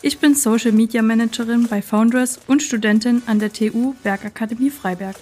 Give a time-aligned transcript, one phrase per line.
[0.00, 5.16] Ich bin Social Media Managerin bei Foundress und Studentin an der TU Bergakademie Freiberg.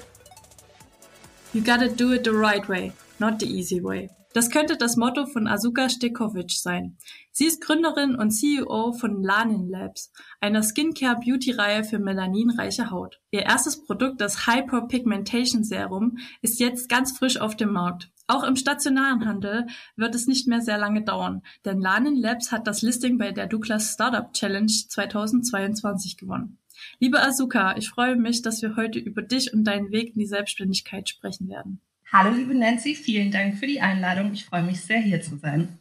[1.55, 4.11] You gotta do it the right way, not the easy way.
[4.35, 6.99] Das könnte das Motto von Asuka Stekovic sein.
[7.33, 10.13] Sie ist Gründerin und CEO von Lanin Labs,
[10.43, 13.19] einer Skincare-Beauty-Reihe für melaninreiche Haut.
[13.31, 18.11] Ihr erstes Produkt, das Hyperpigmentation Serum, ist jetzt ganz frisch auf dem Markt.
[18.29, 22.67] Auch im stationären Handel wird es nicht mehr sehr lange dauern, denn Lanin Labs hat
[22.67, 26.59] das Listing bei der Douglas Startup Challenge 2022 gewonnen.
[26.99, 30.27] Liebe Asuka, ich freue mich, dass wir heute über dich und deinen Weg in die
[30.27, 31.81] Selbstständigkeit sprechen werden.
[32.13, 34.33] Hallo liebe Nancy, vielen Dank für die Einladung.
[34.33, 35.79] Ich freue mich sehr, hier zu sein.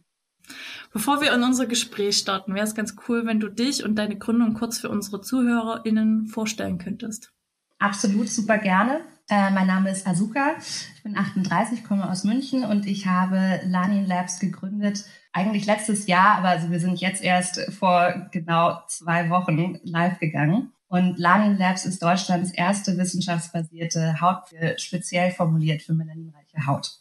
[0.93, 4.17] Bevor wir in unser Gespräch starten, wäre es ganz cool, wenn du dich und deine
[4.17, 7.33] Gründung kurz für unsere ZuhörerInnen vorstellen könntest.
[7.79, 9.01] Absolut, super gerne.
[9.27, 10.55] Äh, mein Name ist Asuka.
[10.59, 15.03] Ich bin 38, komme aus München und ich habe Lanin Labs gegründet.
[15.33, 20.73] Eigentlich letztes Jahr, aber also wir sind jetzt erst vor genau zwei Wochen live gegangen.
[20.87, 26.99] Und Lanin Labs ist Deutschlands erste wissenschaftsbasierte Hautpflege, speziell formuliert für melaninreiche Haut.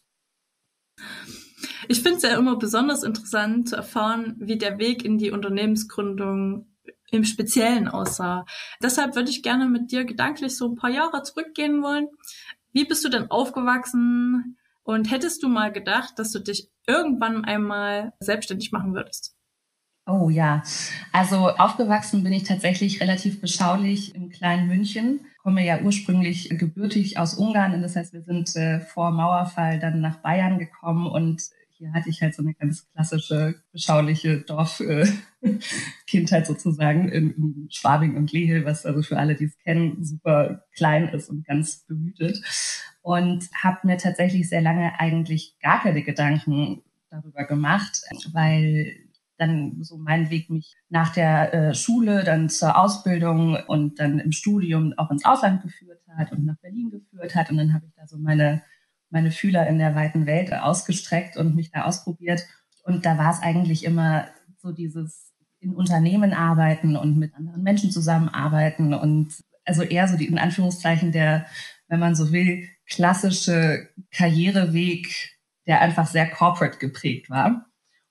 [1.89, 6.67] Ich finde es ja immer besonders interessant zu erfahren, wie der Weg in die Unternehmensgründung
[7.15, 8.47] im Speziellen aussah.
[8.83, 12.09] Deshalb würde ich gerne mit dir gedanklich so ein paar Jahre zurückgehen wollen.
[12.73, 18.13] Wie bist du denn aufgewachsen und hättest du mal gedacht, dass du dich irgendwann einmal
[18.21, 19.35] selbstständig machen würdest?
[20.07, 20.63] Oh ja,
[21.13, 25.21] also aufgewachsen bin ich tatsächlich relativ beschaulich im kleinen München.
[25.43, 27.81] Komme ja ursprünglich gebürtig aus Ungarn.
[27.81, 31.43] Das heißt, wir sind äh, vor Mauerfall dann nach Bayern gekommen und
[31.85, 38.17] hier hatte ich halt so eine ganz klassische, beschauliche Dorfkindheit äh, sozusagen in, in Schwabing
[38.17, 42.43] und Lehel, was also für alle, die es kennen, super klein ist und ganz behütet.
[43.03, 46.81] Und habe mir tatsächlich sehr lange eigentlich gar keine Gedanken
[47.11, 48.01] darüber gemacht,
[48.33, 48.97] weil
[49.37, 54.33] dann so mein Weg mich nach der äh, Schule dann zur Ausbildung und dann im
[54.33, 57.51] Studium auch ins Ausland geführt hat und nach Berlin geführt hat.
[57.51, 58.63] Und dann habe ich da so meine
[59.15, 62.43] meine Fühler in der weiten Welt ausgestreckt und mich da ausprobiert.
[62.83, 64.27] Und da war es eigentlich immer
[64.59, 69.33] so dieses in Unternehmen arbeiten und mit anderen Menschen zusammenarbeiten und
[69.65, 71.47] also eher so die in Anführungszeichen der,
[71.89, 77.67] wenn man so will, klassische Karriereweg, der einfach sehr corporate geprägt war.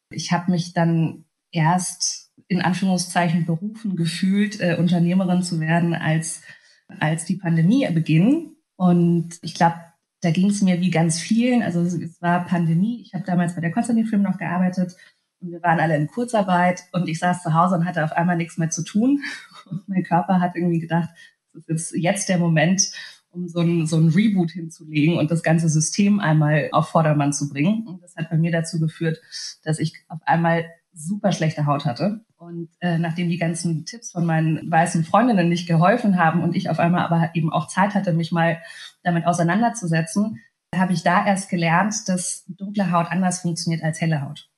[0.10, 6.42] Ich habe mich dann erst in Anführungszeichen berufen gefühlt, äh, Unternehmerin zu werden, als,
[7.00, 8.56] als die Pandemie beginnt.
[8.78, 9.76] Und ich glaube,
[10.24, 11.62] da ging es mir wie ganz vielen.
[11.62, 13.02] Also es war Pandemie.
[13.02, 14.96] Ich habe damals bei der Konstantin Film noch gearbeitet
[15.42, 18.38] und wir waren alle in Kurzarbeit und ich saß zu Hause und hatte auf einmal
[18.38, 19.22] nichts mehr zu tun.
[19.70, 21.10] Und mein Körper hat irgendwie gedacht,
[21.68, 22.92] es ist jetzt der Moment,
[23.30, 27.50] um so ein, so ein Reboot hinzulegen und das ganze System einmal auf Vordermann zu
[27.50, 27.88] bringen.
[27.88, 29.22] Und das hat bei mir dazu geführt,
[29.64, 32.22] dass ich auf einmal super schlechte Haut hatte.
[32.38, 36.70] Und äh, nachdem die ganzen Tipps von meinen weißen Freundinnen nicht geholfen haben und ich
[36.70, 38.62] auf einmal aber eben auch Zeit hatte, mich mal
[39.04, 40.40] damit auseinanderzusetzen,
[40.76, 44.50] habe ich da erst gelernt, dass dunkle Haut anders funktioniert als helle Haut.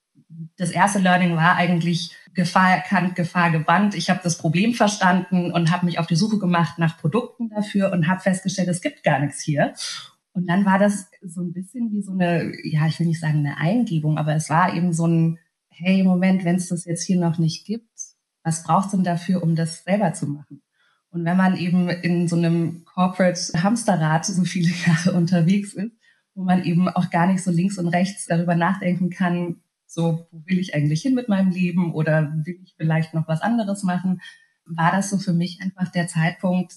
[0.57, 3.95] Das erste Learning war eigentlich Gefahr erkannt, Gefahr gebannt.
[3.95, 7.91] Ich habe das Problem verstanden und habe mich auf die Suche gemacht nach Produkten dafür
[7.91, 9.74] und habe festgestellt, es gibt gar nichts hier.
[10.34, 13.40] Und dann war das so ein bisschen wie so eine, ja, ich will nicht sagen
[13.40, 15.40] eine Eingebung, aber es war eben so ein,
[15.78, 17.90] hey, Moment, wenn es das jetzt hier noch nicht gibt,
[18.44, 20.62] was braucht denn dafür, um das selber zu machen?
[21.09, 25.91] Und wenn man eben in so einem Corporate Hamsterrad so viele Jahre unterwegs ist,
[26.34, 30.44] wo man eben auch gar nicht so links und rechts darüber nachdenken kann, so, wo
[30.46, 34.22] will ich eigentlich hin mit meinem Leben oder will ich vielleicht noch was anderes machen,
[34.66, 36.74] war das so für mich einfach der Zeitpunkt,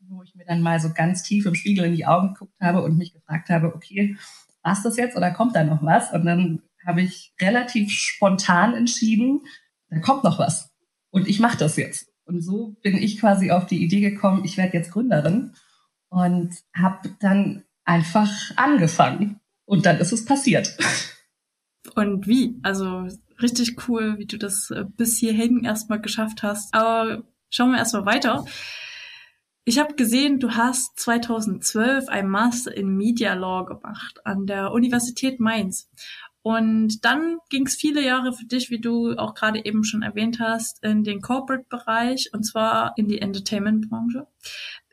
[0.00, 2.82] wo ich mir dann mal so ganz tief im Spiegel in die Augen geguckt habe
[2.82, 4.16] und mich gefragt habe, okay,
[4.62, 6.12] war's das jetzt oder kommt da noch was?
[6.12, 9.42] Und dann habe ich relativ spontan entschieden,
[9.90, 10.70] da kommt noch was.
[11.10, 12.12] Und ich mache das jetzt.
[12.24, 15.54] Und so bin ich quasi auf die Idee gekommen, ich werde jetzt Gründerin
[16.10, 19.40] und habe dann einfach angefangen.
[19.64, 20.76] Und dann ist es passiert.
[21.94, 22.58] Und wie?
[22.62, 23.06] Also
[23.40, 26.74] richtig cool, wie du das äh, bis hierhin erstmal geschafft hast.
[26.74, 28.44] Aber schauen wir erstmal weiter.
[29.64, 35.40] Ich habe gesehen, du hast 2012 ein Master in Media Law gemacht an der Universität
[35.40, 35.90] Mainz.
[36.42, 40.38] Und dann ging es viele Jahre für dich, wie du auch gerade eben schon erwähnt
[40.40, 44.26] hast, in den Corporate-Bereich und zwar in die Entertainment-Branche.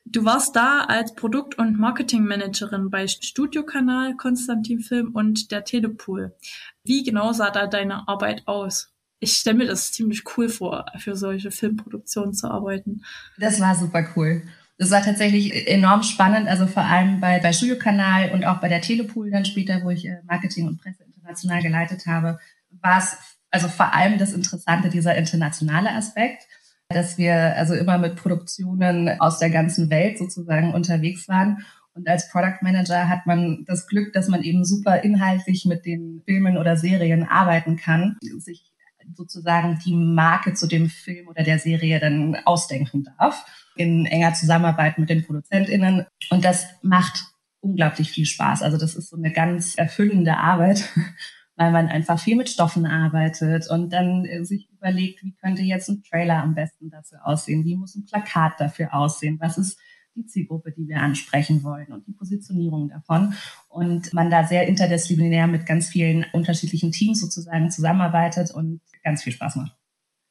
[0.08, 6.36] Du warst da als Produkt- und Marketingmanagerin bei Studiokanal, Konstantin Film und der Telepool.
[6.84, 8.94] Wie genau sah da deine Arbeit aus?
[9.20, 13.02] Ich stelle mir das ziemlich cool vor, für solche Filmproduktionen zu arbeiten.
[13.40, 14.44] Das war super cool.
[14.78, 18.82] Das war tatsächlich enorm spannend, also vor allem bei, bei Studiokanal und auch bei der
[18.82, 22.40] Telepool dann später, wo ich äh, Marketing und Presse international geleitet habe,
[22.70, 23.18] war es
[23.52, 26.46] also vor allem das Interessante, dieser internationale Aspekt
[26.90, 31.66] dass wir also immer mit Produktionen aus der ganzen Welt sozusagen unterwegs waren.
[31.94, 36.22] Und als Product Manager hat man das Glück, dass man eben super inhaltlich mit den
[36.26, 38.72] Filmen oder Serien arbeiten kann, sich
[39.16, 43.46] sozusagen die Marke zu dem Film oder der Serie dann ausdenken darf,
[43.76, 46.06] in enger Zusammenarbeit mit den ProduzentInnen.
[46.30, 47.24] Und das macht
[47.66, 48.62] unglaublich viel Spaß.
[48.62, 50.90] Also das ist so eine ganz erfüllende Arbeit
[51.56, 55.90] weil man einfach viel mit Stoffen arbeitet und dann äh, sich überlegt, wie könnte jetzt
[55.90, 59.80] ein Trailer am besten dafür aussehen, wie muss ein Plakat dafür aussehen, was ist
[60.16, 63.34] die Zielgruppe, die wir ansprechen wollen und die Positionierung davon.
[63.68, 69.34] Und man da sehr interdisziplinär mit ganz vielen unterschiedlichen Teams sozusagen zusammenarbeitet und ganz viel
[69.34, 69.76] Spaß macht.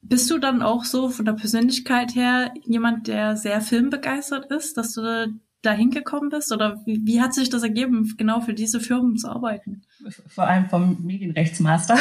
[0.00, 4.92] Bist du dann auch so von der Persönlichkeit her jemand, der sehr filmbegeistert ist, dass
[4.94, 5.28] du
[5.64, 6.52] da hingekommen bist?
[6.52, 9.82] Oder wie, wie, hat sich das ergeben, genau für diese Firmen zu arbeiten?
[10.28, 11.96] Vor allem vom Medienrechtsmaster.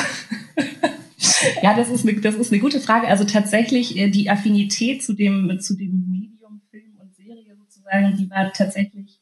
[1.62, 3.07] ja, das ist, eine, das ist eine gute Frage.
[3.07, 8.30] Also tatsächlich äh, die Affinität zu dem, zu dem Medium, Film und Serie sozusagen, die
[8.30, 9.19] war tatsächlich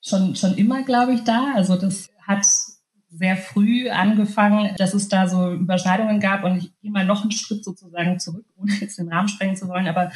[0.00, 1.52] schon, schon immer, glaube ich, da.
[1.54, 2.44] Also das hat
[3.10, 7.32] sehr früh angefangen, dass es da so Überschneidungen gab und ich gehe mal noch einen
[7.32, 9.88] Schritt sozusagen zurück, ohne jetzt den Rahmen sprengen zu wollen.
[9.88, 10.12] Aber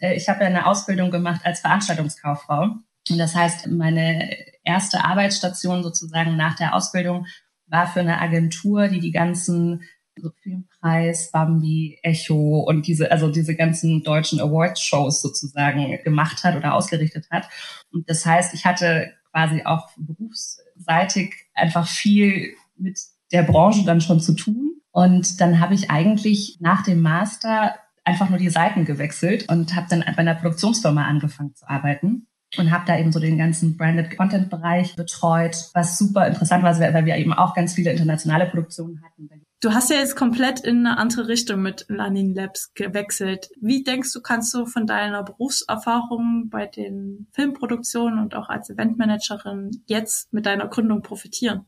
[0.00, 2.76] äh, ich habe ja eine Ausbildung gemacht als Veranstaltungskauffrau
[3.10, 7.26] und das heißt, meine erste Arbeitsstation sozusagen nach der Ausbildung
[7.68, 9.82] war für eine Agentur, die die ganzen
[10.18, 16.74] so Filmpreis, Bambi, Echo und diese, also diese ganzen deutschen Awards-Shows sozusagen gemacht hat oder
[16.74, 17.48] ausgerichtet hat.
[17.92, 22.98] Und das heißt, ich hatte quasi auch berufsseitig einfach viel mit
[23.30, 24.80] der Branche dann schon zu tun.
[24.90, 29.88] Und dann habe ich eigentlich nach dem Master einfach nur die Seiten gewechselt und habe
[29.90, 32.26] dann bei einer Produktionsfirma angefangen zu arbeiten
[32.58, 36.78] und habe da eben so den ganzen Branded Content Bereich betreut, was super interessant war,
[36.78, 39.28] weil wir eben auch ganz viele internationale Produktionen hatten.
[39.60, 43.48] Du hast ja jetzt komplett in eine andere Richtung mit Lanin Labs gewechselt.
[43.58, 49.82] Wie denkst du, kannst du von deiner Berufserfahrung bei den Filmproduktionen und auch als Eventmanagerin
[49.86, 51.64] jetzt mit deiner Gründung profitieren?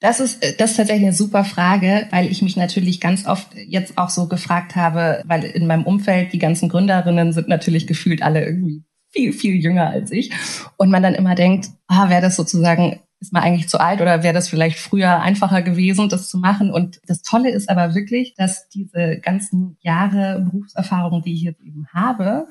[0.00, 3.96] Das ist, das ist tatsächlich eine super Frage, weil ich mich natürlich ganz oft jetzt
[3.98, 8.44] auch so gefragt habe, weil in meinem Umfeld die ganzen Gründerinnen sind natürlich gefühlt alle
[8.44, 10.32] irgendwie viel, viel jünger als ich.
[10.76, 14.22] Und man dann immer denkt, ah, wäre das sozusagen, ist man eigentlich zu alt oder
[14.22, 16.70] wäre das vielleicht früher einfacher gewesen, das zu machen?
[16.70, 21.86] Und das Tolle ist aber wirklich, dass diese ganzen Jahre Berufserfahrung, die ich jetzt eben
[21.92, 22.46] habe,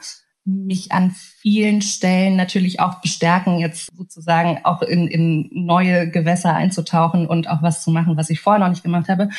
[0.45, 7.27] mich an vielen Stellen natürlich auch bestärken, jetzt sozusagen auch in, in neue Gewässer einzutauchen
[7.27, 9.29] und auch was zu machen, was ich vorher noch nicht gemacht habe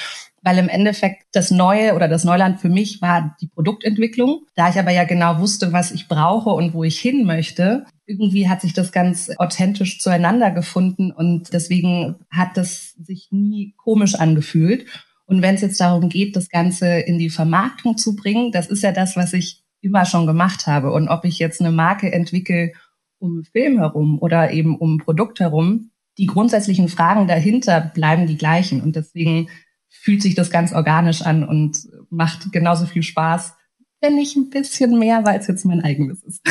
[0.43, 4.47] weil im Endeffekt das Neue oder das Neuland für mich war die Produktentwicklung.
[4.55, 8.49] Da ich aber ja genau wusste, was ich brauche und wo ich hin möchte, irgendwie
[8.49, 14.87] hat sich das ganz authentisch zueinander gefunden und deswegen hat das sich nie komisch angefühlt.
[15.27, 18.83] Und wenn es jetzt darum geht, das Ganze in die Vermarktung zu bringen, das ist
[18.83, 20.93] ja das, was ich immer schon gemacht habe.
[20.93, 22.73] Und ob ich jetzt eine Marke entwickle
[23.19, 28.81] um Film herum oder eben um Produkt herum, die grundsätzlichen Fragen dahinter bleiben die gleichen.
[28.83, 29.49] Und deswegen
[29.89, 33.55] fühlt sich das ganz organisch an und macht genauso viel Spaß,
[34.01, 36.43] wenn nicht ein bisschen mehr, weil es jetzt mein eigenes ist.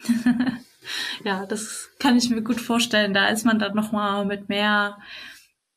[1.24, 3.14] ja, das kann ich mir gut vorstellen.
[3.14, 4.98] Da ist man dann nochmal mit mehr,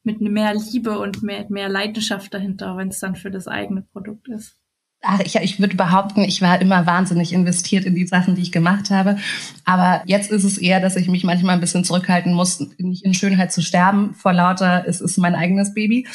[0.03, 4.27] mit mehr Liebe und mehr, mehr Leidenschaft dahinter, wenn es dann für das eigene Produkt
[4.30, 4.61] ist.
[5.03, 8.51] Ach, ich, ich würde behaupten, ich war immer wahnsinnig investiert in die Sachen, die ich
[8.51, 9.17] gemacht habe.
[9.65, 13.15] Aber jetzt ist es eher, dass ich mich manchmal ein bisschen zurückhalten muss, nicht in
[13.15, 16.05] Schönheit zu sterben vor lauter, es ist mein eigenes Baby.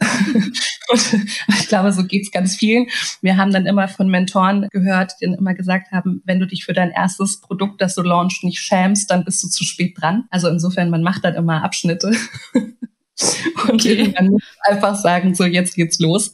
[1.48, 2.86] ich glaube, so geht's ganz vielen.
[3.20, 6.72] Wir haben dann immer von Mentoren gehört, die immer gesagt haben, wenn du dich für
[6.72, 10.24] dein erstes Produkt, das du launchst, nicht schämst, dann bist du zu spät dran.
[10.30, 12.12] Also insofern, man macht dann immer Abschnitte.
[13.68, 14.12] Und okay.
[14.16, 14.36] dann
[14.66, 16.32] einfach sagen, so jetzt geht's los.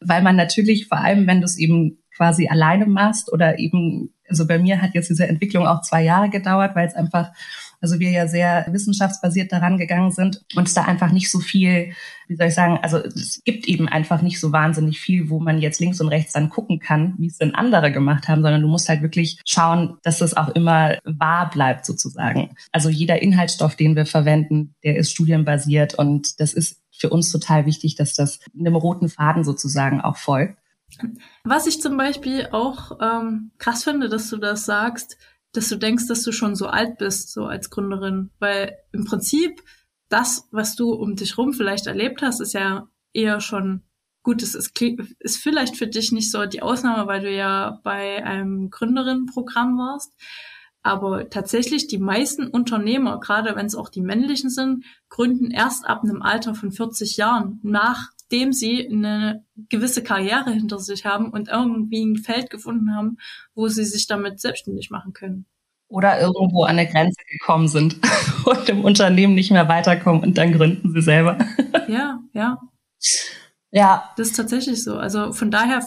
[0.00, 4.46] Weil man natürlich, vor allem wenn du es eben quasi alleine machst oder eben, also
[4.46, 7.30] bei mir hat jetzt diese Entwicklung auch zwei Jahre gedauert, weil es einfach
[7.80, 11.92] also wir ja sehr wissenschaftsbasiert daran gegangen sind und es da einfach nicht so viel,
[12.26, 15.58] wie soll ich sagen, also es gibt eben einfach nicht so wahnsinnig viel, wo man
[15.58, 18.68] jetzt links und rechts dann gucken kann, wie es denn andere gemacht haben, sondern du
[18.68, 22.54] musst halt wirklich schauen, dass es auch immer wahr bleibt sozusagen.
[22.72, 27.64] Also jeder Inhaltsstoff, den wir verwenden, der ist studienbasiert und das ist für uns total
[27.66, 30.58] wichtig, dass das einem roten Faden sozusagen auch folgt.
[31.44, 35.16] Was ich zum Beispiel auch ähm, krass finde, dass du das sagst,
[35.58, 38.30] dass du denkst, dass du schon so alt bist, so als Gründerin.
[38.38, 39.60] Weil im Prinzip
[40.08, 43.82] das, was du um dich rum vielleicht erlebt hast, ist ja eher schon
[44.22, 44.40] gut.
[44.40, 44.80] Es ist,
[45.18, 50.12] ist vielleicht für dich nicht so die Ausnahme, weil du ja bei einem Gründerinnenprogramm warst.
[50.82, 56.04] Aber tatsächlich die meisten Unternehmer, gerade wenn es auch die männlichen sind, gründen erst ab
[56.04, 57.58] einem Alter von 40 Jahren,
[58.30, 63.16] nachdem sie eine gewisse Karriere hinter sich haben und irgendwie ein Feld gefunden haben,
[63.54, 65.46] wo sie sich damit selbstständig machen können.
[65.88, 67.96] Oder irgendwo an der Grenze gekommen sind
[68.44, 71.38] und im Unternehmen nicht mehr weiterkommen und dann gründen sie selber.
[71.88, 72.58] Ja, ja.
[73.70, 74.12] Ja.
[74.18, 74.98] Das ist tatsächlich so.
[74.98, 75.82] Also von daher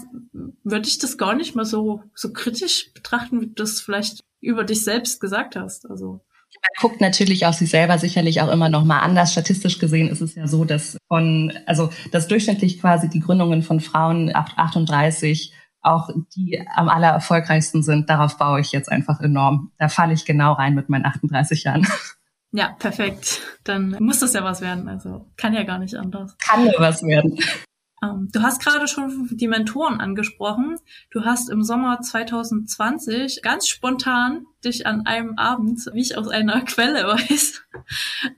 [0.64, 4.64] würde ich das gar nicht mal so, so kritisch betrachten, wie du das vielleicht über
[4.64, 5.88] dich selbst gesagt hast.
[5.88, 6.22] Also.
[6.62, 9.32] Man guckt natürlich auf sich selber sicherlich auch immer noch mal anders.
[9.32, 13.80] Statistisch gesehen ist es ja so, dass von, also, dass durchschnittlich quasi die Gründungen von
[13.80, 18.10] Frauen ab 38 auch die am aller erfolgreichsten sind.
[18.10, 19.72] Darauf baue ich jetzt einfach enorm.
[19.80, 21.88] Da falle ich genau rein mit meinen 38 Jahren.
[22.54, 23.40] Ja, perfekt.
[23.64, 24.90] Dann muss das ja was werden.
[24.90, 26.38] Also kann ja gar nicht anders.
[26.38, 27.40] Kann ja was werden.
[28.04, 30.78] Ähm, du hast gerade schon die Mentoren angesprochen.
[31.12, 36.62] Du hast im Sommer 2020 ganz spontan dich an einem Abend, wie ich aus einer
[36.66, 37.62] Quelle weiß,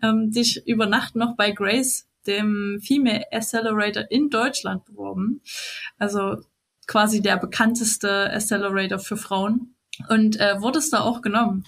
[0.02, 5.42] ähm, dich über Nacht noch bei Grace, dem Female Accelerator in Deutschland beworben.
[5.98, 6.38] Also
[6.88, 9.76] quasi der bekannteste Accelerator für Frauen
[10.10, 11.66] und äh, wurdest da auch genommen.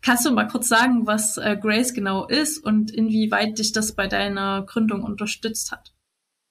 [0.00, 4.06] Kannst du mal kurz sagen, was äh, Grace genau ist und inwieweit dich das bei
[4.06, 5.93] deiner Gründung unterstützt hat?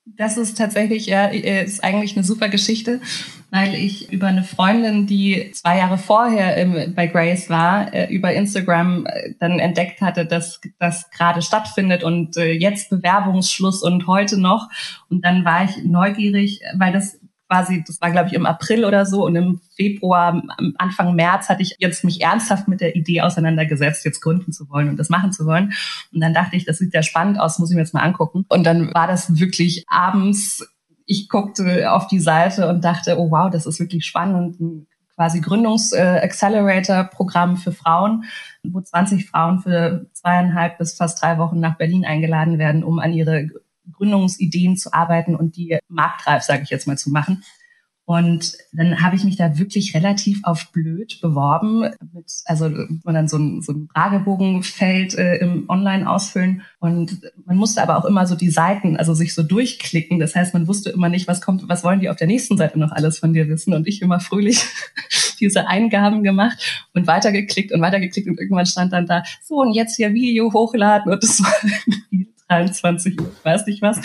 [0.06, 3.00] Das ist tatsächlich, ja, ist eigentlich eine super Geschichte,
[3.52, 9.06] weil ich über eine Freundin, die zwei Jahre vorher bei Grace war, äh, über Instagram
[9.06, 14.70] äh, dann entdeckt hatte, dass das gerade stattfindet und äh, jetzt Bewerbungsschluss und heute noch.
[15.10, 17.18] Und dann war ich neugierig, weil das
[17.54, 20.42] quasi, das war glaube ich im April oder so und im Februar,
[20.78, 24.90] Anfang März hatte ich jetzt mich ernsthaft mit der Idee auseinandergesetzt, jetzt gründen zu wollen
[24.90, 25.72] und das machen zu wollen.
[26.12, 28.46] Und dann dachte ich, das sieht ja spannend aus, muss ich mir jetzt mal angucken.
[28.50, 30.68] Und dann war das wirklich abends,
[31.06, 34.60] ich guckte auf die Seite und dachte, oh wow, das ist wirklich spannend.
[34.60, 38.24] Ein quasi Gründungs-Accelerator-Programm für Frauen,
[38.64, 43.14] wo 20 Frauen für zweieinhalb bis fast drei Wochen nach Berlin eingeladen werden, um an
[43.14, 43.52] ihre
[43.92, 47.44] Gründungsideen zu arbeiten und die marktreif, sage ich jetzt mal, zu machen.
[48.06, 51.90] Und dann habe ich mich da wirklich relativ auf blöd beworben.
[52.14, 52.70] Mit, also
[53.04, 56.64] man dann so ein, so ein Fragebogenfeld äh, im Online ausfüllen.
[56.80, 60.20] Und man musste aber auch immer so die Seiten, also sich so durchklicken.
[60.20, 62.78] Das heißt, man wusste immer nicht, was kommt, was wollen die auf der nächsten Seite
[62.78, 63.74] noch alles von dir wissen.
[63.74, 64.66] Und ich immer fröhlich
[65.40, 68.28] diese Eingaben gemacht und weitergeklickt und weitergeklickt.
[68.28, 71.14] Und irgendwann stand dann da, so und jetzt hier Video hochladen.
[71.14, 71.54] Und das war
[72.48, 74.00] 23 Uhr, weiß nicht was.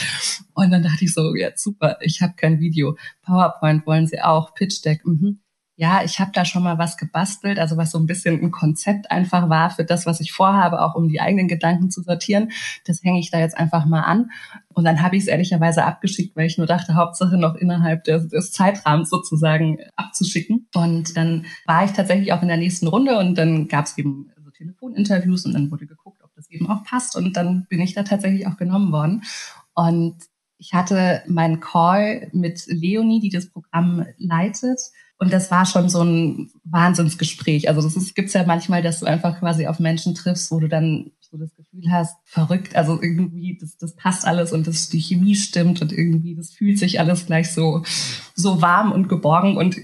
[0.54, 2.96] Und dann dachte ich so, ja super, ich habe kein Video.
[3.22, 5.04] PowerPoint wollen sie auch, Pitch Deck.
[5.04, 5.40] Mhm.
[5.80, 9.12] Ja, ich habe da schon mal was gebastelt, also was so ein bisschen ein Konzept
[9.12, 12.50] einfach war für das, was ich vorhabe, auch um die eigenen Gedanken zu sortieren.
[12.84, 14.32] Das hänge ich da jetzt einfach mal an.
[14.74, 18.26] Und dann habe ich es ehrlicherweise abgeschickt, weil ich nur dachte, Hauptsache noch innerhalb des,
[18.26, 20.66] des Zeitrahmens sozusagen abzuschicken.
[20.74, 24.32] Und dann war ich tatsächlich auch in der nächsten Runde und dann gab es eben
[24.42, 26.07] so Telefoninterviews und dann wurde geguckt,
[26.48, 27.16] eben auch passt.
[27.16, 29.22] Und dann bin ich da tatsächlich auch genommen worden.
[29.74, 30.16] Und
[30.58, 34.80] ich hatte meinen Call mit Leonie, die das Programm leitet.
[35.18, 37.68] Und das war schon so ein Wahnsinnsgespräch.
[37.68, 40.68] Also das gibt es ja manchmal, dass du einfach quasi auf Menschen triffst, wo du
[40.68, 45.00] dann so das Gefühl hast, verrückt, also irgendwie, das, das passt alles und das, die
[45.00, 47.82] Chemie stimmt und irgendwie, das fühlt sich alles gleich so,
[48.34, 49.76] so warm und geborgen und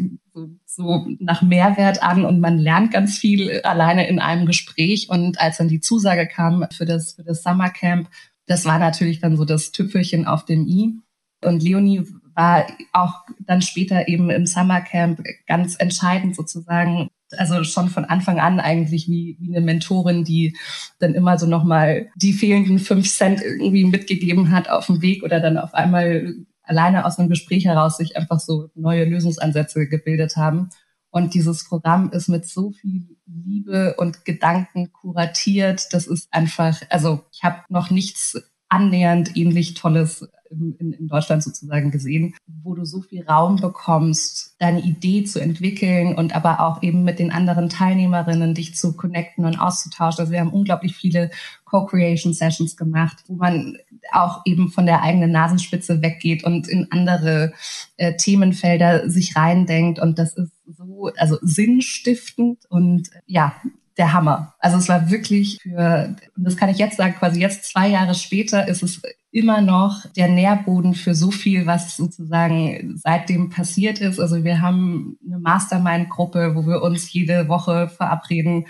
[0.74, 5.08] so, nach Mehrwert an und man lernt ganz viel alleine in einem Gespräch.
[5.08, 8.08] Und als dann die Zusage kam für das, für das Summercamp,
[8.46, 10.94] das war natürlich dann so das Tüpfelchen auf dem i.
[11.42, 18.04] Und Leonie war auch dann später eben im Summercamp ganz entscheidend sozusagen, also schon von
[18.04, 20.56] Anfang an eigentlich wie, wie eine Mentorin, die
[20.98, 25.40] dann immer so nochmal die fehlenden fünf Cent irgendwie mitgegeben hat auf dem Weg oder
[25.40, 30.70] dann auf einmal alleine aus einem Gespräch heraus sich einfach so neue Lösungsansätze gebildet haben.
[31.10, 35.94] Und dieses Programm ist mit so viel Liebe und Gedanken kuratiert.
[35.94, 41.90] Das ist einfach, also ich habe noch nichts annähernd ähnlich Tolles in, in Deutschland sozusagen
[41.90, 47.04] gesehen, wo du so viel Raum bekommst, deine Idee zu entwickeln und aber auch eben
[47.04, 50.20] mit den anderen Teilnehmerinnen dich zu connecten und auszutauschen.
[50.20, 51.30] Also wir haben unglaublich viele
[51.64, 53.78] Co-Creation Sessions gemacht, wo man
[54.12, 57.52] auch eben von der eigenen Nasenspitze weggeht und in andere
[57.96, 59.98] äh, Themenfelder sich reindenkt.
[59.98, 63.54] Und das ist so, also sinnstiftend und ja,
[63.96, 64.54] der Hammer.
[64.58, 68.14] Also es war wirklich für, und das kann ich jetzt sagen, quasi jetzt zwei Jahre
[68.14, 69.00] später ist es
[69.34, 74.20] immer noch der Nährboden für so viel, was sozusagen seitdem passiert ist.
[74.20, 78.66] Also wir haben eine Mastermind-Gruppe, wo wir uns jede Woche verabreden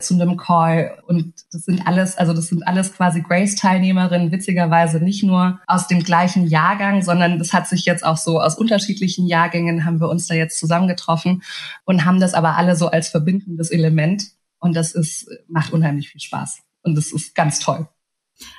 [0.00, 1.00] zu einem Call.
[1.06, 6.02] Und das sind alles, also das sind alles quasi Grace-Teilnehmerinnen, witzigerweise nicht nur aus dem
[6.02, 10.26] gleichen Jahrgang, sondern das hat sich jetzt auch so aus unterschiedlichen Jahrgängen haben wir uns
[10.26, 11.44] da jetzt zusammengetroffen
[11.84, 14.24] und haben das aber alle so als verbindendes Element.
[14.58, 16.58] Und das ist, macht unheimlich viel Spaß.
[16.82, 17.86] Und das ist ganz toll.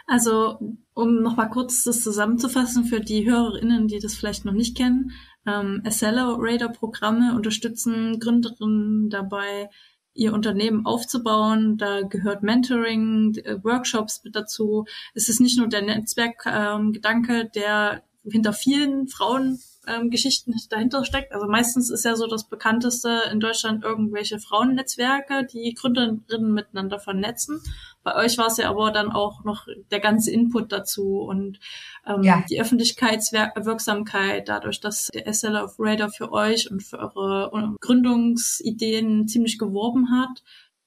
[0.07, 0.59] Also,
[0.93, 5.11] um nochmal kurz das zusammenzufassen für die HörerInnen, die das vielleicht noch nicht kennen.
[5.45, 9.69] Ähm, Accelerator-Programme unterstützen Gründerinnen dabei,
[10.13, 11.77] ihr Unternehmen aufzubauen.
[11.77, 14.85] Da gehört Mentoring, äh, Workshops mit dazu.
[15.13, 21.33] Es ist nicht nur der Netzwerkgedanke, ähm, der hinter vielen Frauen ähm, Geschichten dahinter steckt.
[21.33, 27.61] Also meistens ist ja so das bekannteste in Deutschland irgendwelche Frauennetzwerke, die Gründerinnen miteinander vernetzen.
[28.09, 31.59] Bei euch war es ja aber dann auch noch der ganze Input dazu und
[32.07, 32.43] ähm, ja.
[32.49, 39.59] die Öffentlichkeitswirksamkeit, dadurch, dass der SL of Radar für euch und für eure Gründungsideen ziemlich
[39.59, 40.43] geworben hat.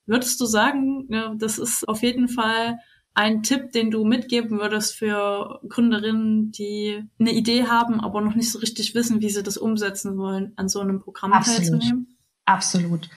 [0.07, 2.79] Würdest du sagen, ja, das ist auf jeden Fall
[3.15, 8.51] ein Tipp, den du mitgeben würdest für Gründerinnen, die eine Idee haben, aber noch nicht
[8.51, 11.59] so richtig wissen, wie sie das umsetzen wollen, an so einem Programm Absolut.
[11.61, 12.17] teilzunehmen?
[12.47, 13.09] Absolut.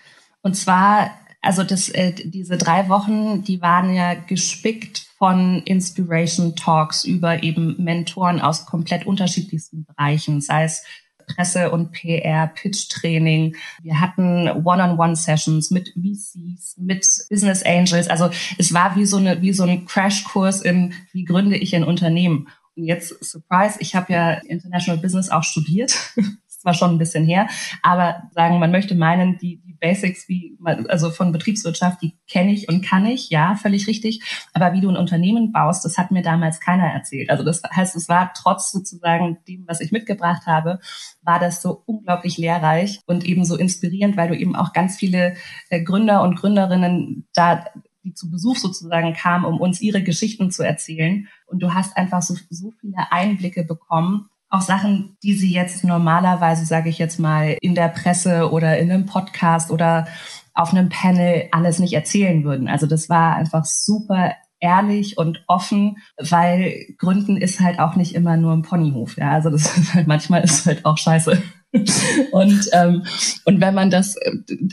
[0.43, 1.09] Und zwar,
[1.45, 7.75] also das, äh, diese drei Wochen, die waren ja gespickt von Inspiration Talks über eben
[7.81, 10.83] Mentoren aus komplett unterschiedlichsten Bereichen, sei es
[11.27, 13.55] Presse- und PR-Pitch-Training.
[13.81, 18.07] Wir hatten One-on-One-Sessions mit VCs, mit Business Angels.
[18.07, 21.83] Also es war wie so, eine, wie so ein Crashkurs in, wie gründe ich ein
[21.83, 22.47] Unternehmen.
[22.75, 26.13] Und jetzt, Surprise, ich habe ja International Business auch studiert.
[26.65, 27.47] zwar schon ein bisschen her,
[27.83, 30.57] aber sagen, man möchte meinen, die, die Basics wie,
[30.87, 34.23] also von Betriebswirtschaft, die kenne ich und kann ich, ja, völlig richtig.
[34.53, 37.29] Aber wie du ein Unternehmen baust, das hat mir damals keiner erzählt.
[37.29, 40.79] Also das heißt, es war trotz sozusagen dem, was ich mitgebracht habe,
[41.21, 45.35] war das so unglaublich lehrreich und eben so inspirierend, weil du eben auch ganz viele
[45.69, 47.65] äh, Gründer und Gründerinnen da
[48.03, 51.27] die zu Besuch sozusagen kamen, um uns ihre Geschichten zu erzählen.
[51.47, 56.65] Und du hast einfach so, so viele Einblicke bekommen, auch Sachen, die sie jetzt normalerweise,
[56.65, 60.07] sage ich jetzt mal, in der Presse oder in einem Podcast oder
[60.53, 62.67] auf einem Panel alles nicht erzählen würden.
[62.67, 68.37] Also das war einfach super ehrlich und offen, weil Gründen ist halt auch nicht immer
[68.37, 69.17] nur ein Ponyhof.
[69.17, 71.41] Ja, also das ist halt, manchmal ist halt auch scheiße.
[72.31, 73.03] und ähm,
[73.43, 74.15] und wenn man das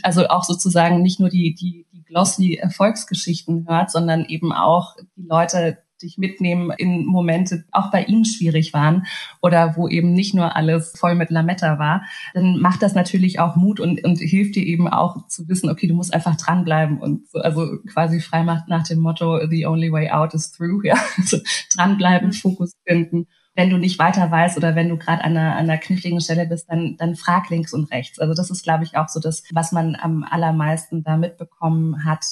[0.03, 5.27] also auch sozusagen nicht nur die die die glossy Erfolgsgeschichten hört, sondern eben auch die
[5.27, 9.05] Leute dich mitnehmen in Momente, auch bei ihnen schwierig waren
[9.41, 13.55] oder wo eben nicht nur alles voll mit Lametta war, dann macht das natürlich auch
[13.55, 17.29] Mut und, und hilft dir eben auch zu wissen, okay, du musst einfach dranbleiben und
[17.29, 20.95] so, also quasi frei macht nach dem Motto, the only way out is through, ja,
[21.17, 21.37] also
[21.75, 22.33] dranbleiben, mhm.
[22.33, 25.77] Fokus finden wenn du nicht weiter weißt oder wenn du gerade an einer, an einer
[25.77, 28.19] kniffligen Stelle bist, dann, dann frag links und rechts.
[28.19, 32.25] Also das ist, glaube ich, auch so das, was man am allermeisten da mitbekommen hat,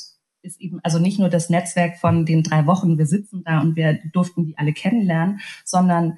[0.44, 3.76] ist eben also nicht nur das Netzwerk von den drei Wochen, wir sitzen da und
[3.76, 6.18] wir durften die alle kennenlernen, sondern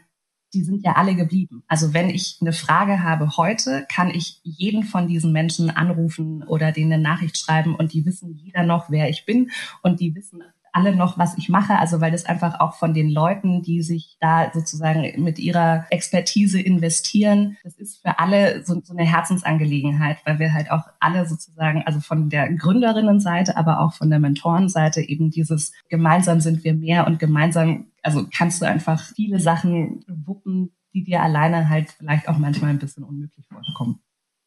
[0.54, 1.64] die sind ja alle geblieben.
[1.68, 6.72] Also wenn ich eine Frage habe heute, kann ich jeden von diesen Menschen anrufen oder
[6.72, 9.50] denen eine Nachricht schreiben und die wissen jeder noch, wer ich bin
[9.82, 11.78] und die wissen alle noch, was ich mache.
[11.78, 16.60] Also weil das einfach auch von den Leuten, die sich da sozusagen mit ihrer Expertise
[16.60, 21.84] investieren, das ist für alle so, so eine Herzensangelegenheit, weil wir halt auch alle sozusagen,
[21.84, 27.08] also von der Gründerinnenseite, aber auch von der Mentorenseite eben dieses gemeinsam sind wir mehr
[27.08, 32.38] und gemeinsam, also kannst du einfach viele Sachen wuppen, die dir alleine halt vielleicht auch
[32.38, 34.00] manchmal ein bisschen unmöglich vorkommen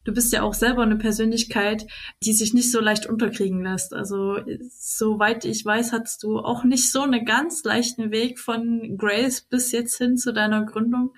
[0.07, 1.85] du bist ja auch selber eine Persönlichkeit,
[2.23, 3.93] die sich nicht so leicht unterkriegen lässt.
[3.93, 4.37] Also
[4.69, 9.73] soweit ich weiß, hattest du auch nicht so einen ganz leichten Weg von Grace bis
[9.73, 11.13] jetzt hin zu deiner Gründung.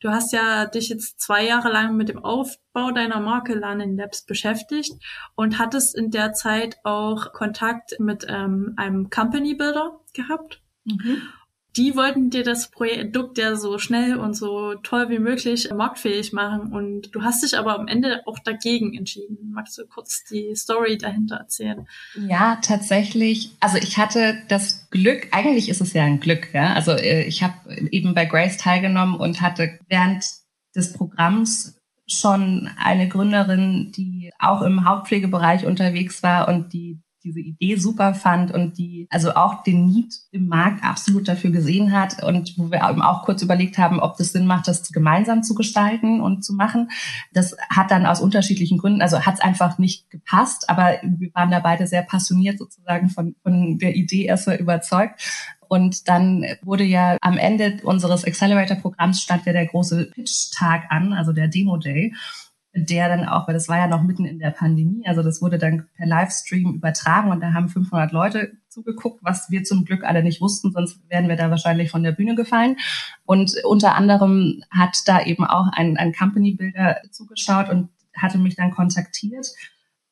[0.00, 4.24] Du hast ja dich jetzt zwei Jahre lang mit dem Aufbau deiner Marke Learning Labs
[4.24, 4.92] beschäftigt
[5.36, 10.62] und hattest in der Zeit auch Kontakt mit ähm, einem Company Builder gehabt.
[10.86, 11.20] Mhm
[11.76, 16.72] die wollten dir das Produkt ja so schnell und so toll wie möglich marktfähig machen
[16.72, 19.52] und du hast dich aber am Ende auch dagegen entschieden.
[19.52, 21.86] Magst du kurz die Story dahinter erzählen?
[22.28, 23.52] Ja, tatsächlich.
[23.60, 26.74] Also ich hatte das Glück, eigentlich ist es ja ein Glück, ja.
[26.74, 27.54] Also äh, ich habe
[27.90, 30.24] eben bei Grace teilgenommen und hatte während
[30.74, 31.76] des Programms
[32.08, 38.52] schon eine Gründerin, die auch im Hauptpflegebereich unterwegs war und die diese Idee super fand
[38.52, 42.88] und die also auch den Need im Markt absolut dafür gesehen hat und wo wir
[42.88, 46.54] eben auch kurz überlegt haben, ob das Sinn macht, das gemeinsam zu gestalten und zu
[46.54, 46.90] machen.
[47.32, 51.50] Das hat dann aus unterschiedlichen Gründen, also hat es einfach nicht gepasst, aber wir waren
[51.50, 55.20] da beide sehr passioniert sozusagen von, von der Idee erst mal überzeugt.
[55.68, 61.32] Und dann wurde ja am Ende unseres Accelerator-Programms stand ja der große Pitch-Tag an, also
[61.32, 62.12] der Demo-Day.
[62.72, 65.58] Der dann auch, weil das war ja noch mitten in der Pandemie, also das wurde
[65.58, 70.22] dann per Livestream übertragen und da haben 500 Leute zugeguckt, was wir zum Glück alle
[70.22, 72.76] nicht wussten, sonst wären wir da wahrscheinlich von der Bühne gefallen.
[73.24, 78.54] Und unter anderem hat da eben auch ein, ein Company Builder zugeschaut und hatte mich
[78.54, 79.48] dann kontaktiert.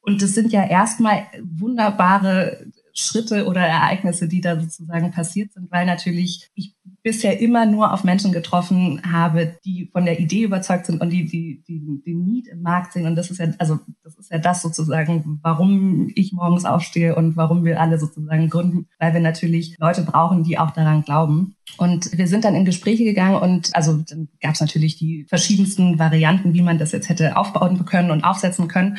[0.01, 2.67] Und das sind ja erstmal wunderbare
[3.01, 8.03] Schritte oder Ereignisse, die da sozusagen passiert sind, weil natürlich ich bisher immer nur auf
[8.03, 12.49] Menschen getroffen habe, die von der Idee überzeugt sind und die, die, die, die Need
[12.49, 13.07] im Markt sehen.
[13.07, 17.37] Und das ist ja, also, das ist ja das sozusagen, warum ich morgens aufstehe und
[17.37, 21.55] warum wir alle sozusagen gründen, weil wir natürlich Leute brauchen, die auch daran glauben.
[21.77, 26.01] Und wir sind dann in Gespräche gegangen und also dann gab es natürlich die verschiedensten
[26.01, 28.99] Varianten, wie man das jetzt hätte aufbauen können und aufsetzen können.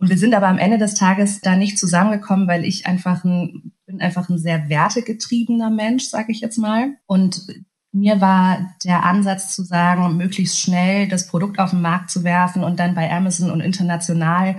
[0.00, 3.72] Und wir sind aber am Ende des Tages da nicht zusammengekommen, weil ich einfach ein,
[3.84, 6.94] bin einfach ein sehr wertegetriebener Mensch, sage ich jetzt mal.
[7.06, 7.46] Und
[7.92, 12.64] mir war der Ansatz zu sagen, möglichst schnell das Produkt auf den Markt zu werfen
[12.64, 14.56] und dann bei Amazon und international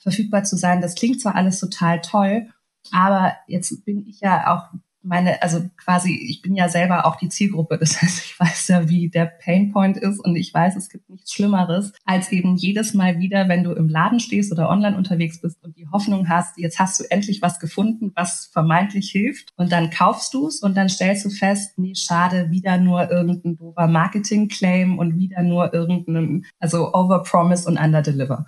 [0.00, 0.80] verfügbar zu sein.
[0.80, 2.48] Das klingt zwar alles total toll,
[2.90, 7.28] aber jetzt bin ich ja auch meine, also quasi, ich bin ja selber auch die
[7.28, 7.78] Zielgruppe.
[7.78, 11.32] Das heißt, ich weiß ja, wie der Painpoint ist und ich weiß, es gibt nichts
[11.32, 15.62] Schlimmeres, als eben jedes Mal wieder, wenn du im Laden stehst oder online unterwegs bist
[15.62, 19.90] und die Hoffnung hast, jetzt hast du endlich was gefunden, was vermeintlich hilft und dann
[19.90, 24.98] kaufst du es und dann stellst du fest, nee, schade, wieder nur irgendein doofer Marketing-Claim
[24.98, 28.46] und wieder nur irgendein, also overpromise und underdeliver.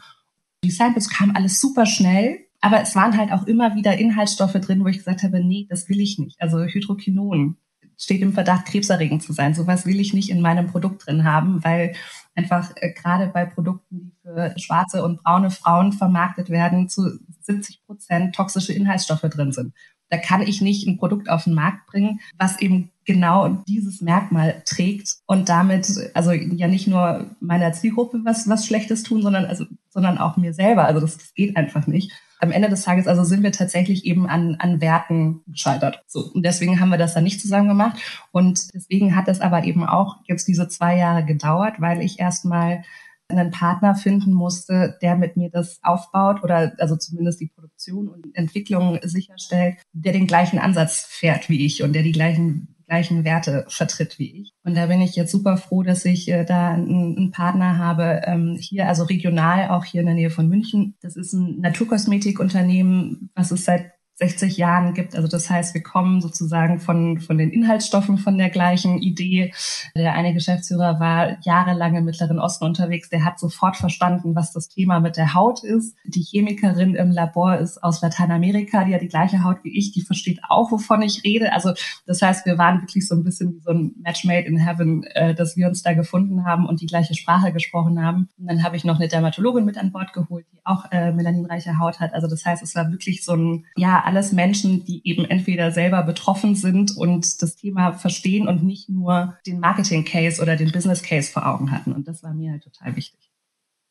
[0.64, 4.84] Die Samples kamen alles super schnell aber es waren halt auch immer wieder Inhaltsstoffe drin,
[4.84, 6.40] wo ich gesagt habe, nee, das will ich nicht.
[6.40, 7.56] Also Hydroquinon
[7.98, 9.52] steht im Verdacht, krebserregend zu sein.
[9.52, 11.94] Sowas will ich nicht in meinem Produkt drin haben, weil
[12.36, 17.84] einfach äh, gerade bei Produkten, die für schwarze und braune Frauen vermarktet werden, zu 70
[17.84, 19.74] Prozent toxische Inhaltsstoffe drin sind.
[20.08, 24.62] Da kann ich nicht ein Produkt auf den Markt bringen, was eben genau dieses Merkmal
[24.64, 29.64] trägt und damit also ja nicht nur meiner Zielgruppe was was Schlechtes tun, sondern also
[29.90, 30.84] sondern auch mir selber.
[30.84, 32.12] Also das, das geht einfach nicht
[32.42, 36.02] am Ende des Tages also sind wir tatsächlich eben an, an Werten gescheitert.
[36.08, 36.32] So.
[36.32, 37.98] Und deswegen haben wir das dann nicht zusammen gemacht.
[38.32, 42.82] Und deswegen hat es aber eben auch jetzt diese zwei Jahre gedauert, weil ich erstmal
[43.28, 48.34] einen Partner finden musste, der mit mir das aufbaut oder also zumindest die Produktion und
[48.34, 53.64] Entwicklung sicherstellt, der den gleichen Ansatz fährt wie ich und der die gleichen gleichen Werte
[53.68, 54.52] vertritt wie ich.
[54.64, 58.20] Und da bin ich jetzt super froh, dass ich äh, da einen, einen Partner habe,
[58.26, 60.94] ähm, hier, also regional, auch hier in der Nähe von München.
[61.00, 63.92] Das ist ein Naturkosmetikunternehmen, was es seit
[64.22, 65.16] 60 Jahren gibt.
[65.16, 69.52] Also das heißt, wir kommen sozusagen von, von den Inhaltsstoffen von der gleichen Idee.
[69.96, 73.08] Der eine Geschäftsführer war jahrelang im Mittleren Osten unterwegs.
[73.08, 75.96] Der hat sofort verstanden, was das Thema mit der Haut ist.
[76.04, 79.90] Die Chemikerin im Labor ist aus Lateinamerika, die hat die gleiche Haut wie ich.
[79.90, 81.52] Die versteht auch, wovon ich rede.
[81.52, 81.72] Also
[82.06, 85.02] das heißt, wir waren wirklich so ein bisschen wie so ein Match made in heaven,
[85.02, 88.28] äh, dass wir uns da gefunden haben und die gleiche Sprache gesprochen haben.
[88.38, 91.80] Und dann habe ich noch eine Dermatologin mit an Bord geholt, die auch äh, melaninreiche
[91.80, 92.14] Haut hat.
[92.14, 96.02] Also das heißt, es war wirklich so ein, ja, alles Menschen, die eben entweder selber
[96.02, 101.46] betroffen sind und das Thema verstehen und nicht nur den Marketing-Case oder den Business-Case vor
[101.46, 101.92] Augen hatten.
[101.92, 103.30] Und das war mir halt total wichtig.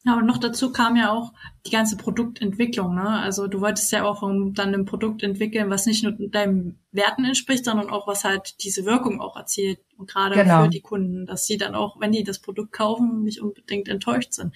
[0.03, 1.31] Ja, und noch dazu kam ja auch
[1.65, 2.95] die ganze Produktentwicklung.
[2.95, 3.07] Ne?
[3.07, 7.65] Also du wolltest ja auch dann ein Produkt entwickeln, was nicht nur deinen Werten entspricht,
[7.65, 9.79] sondern auch was halt diese Wirkung auch erzielt.
[9.97, 10.63] Und gerade genau.
[10.63, 14.33] für die Kunden, dass sie dann auch, wenn die das Produkt kaufen, nicht unbedingt enttäuscht
[14.33, 14.55] sind.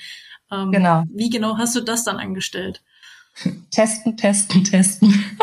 [0.52, 1.04] Ähm, genau.
[1.10, 2.84] Wie genau hast du das dann angestellt?
[3.72, 5.14] Testen, testen, testen.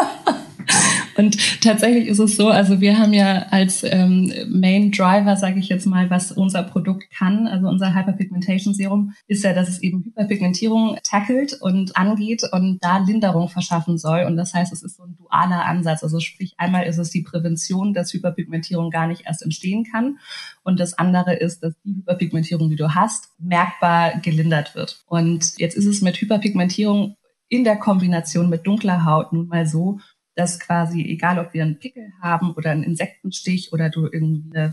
[1.17, 5.69] Und tatsächlich ist es so, also wir haben ja als ähm, Main Driver, sage ich
[5.69, 10.05] jetzt mal, was unser Produkt kann, also unser Hyperpigmentation Serum, ist ja, dass es eben
[10.05, 14.25] Hyperpigmentierung tackelt und angeht und da Linderung verschaffen soll.
[14.25, 16.03] Und das heißt, es ist so ein dualer Ansatz.
[16.03, 20.19] Also sprich, einmal ist es die Prävention, dass Hyperpigmentierung gar nicht erst entstehen kann.
[20.63, 25.03] Und das andere ist, dass die Hyperpigmentierung, die du hast, merkbar gelindert wird.
[25.07, 27.17] Und jetzt ist es mit Hyperpigmentierung
[27.53, 30.01] in der Kombination mit dunkler Haut nun mal so,
[30.35, 34.73] dass quasi, egal ob wir einen Pickel haben oder einen Insektenstich oder du irgendwie einen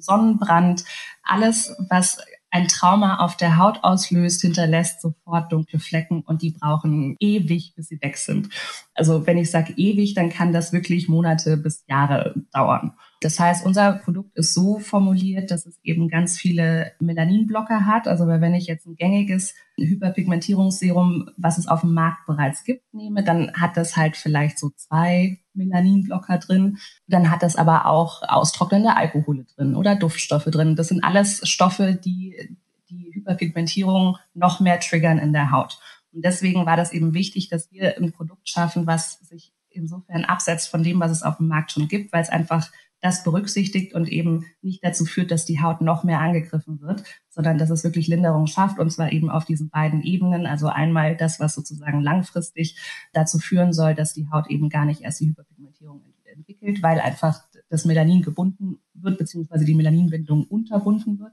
[0.00, 0.84] Sonnenbrand,
[1.24, 2.18] alles, was
[2.52, 7.88] ein Trauma auf der Haut auslöst, hinterlässt sofort dunkle Flecken und die brauchen ewig, bis
[7.88, 8.50] sie weg sind.
[8.94, 12.92] Also wenn ich sage ewig, dann kann das wirklich Monate bis Jahre dauern.
[13.24, 18.08] Das heißt, unser Produkt ist so formuliert, dass es eben ganz viele Melaninblocker hat.
[18.08, 23.22] Also wenn ich jetzt ein gängiges Hyperpigmentierungsserum, was es auf dem Markt bereits gibt, nehme,
[23.22, 26.78] dann hat das halt vielleicht so zwei Melaninblocker drin.
[27.06, 30.76] Dann hat das aber auch austrocknende Alkohole drin oder Duftstoffe drin.
[30.76, 32.56] Das sind alles Stoffe, die
[32.90, 35.78] die Hyperpigmentierung noch mehr triggern in der Haut.
[36.12, 40.68] Und deswegen war das eben wichtig, dass wir ein Produkt schaffen, was sich insofern absetzt
[40.68, 42.70] von dem, was es auf dem Markt schon gibt, weil es einfach
[43.02, 47.58] das berücksichtigt und eben nicht dazu führt, dass die Haut noch mehr angegriffen wird, sondern
[47.58, 50.46] dass es wirklich Linderung schafft und zwar eben auf diesen beiden Ebenen.
[50.46, 52.78] Also einmal das, was sozusagen langfristig
[53.12, 57.42] dazu führen soll, dass die Haut eben gar nicht erst die Hyperpigmentierung entwickelt, weil einfach
[57.68, 61.32] das Melanin gebunden wird, beziehungsweise die Melaninbindung unterbunden wird.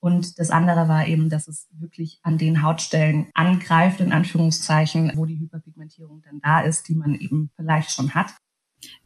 [0.00, 5.24] Und das andere war eben, dass es wirklich an den Hautstellen angreift, in Anführungszeichen, wo
[5.24, 8.34] die Hyperpigmentierung dann da ist, die man eben vielleicht schon hat.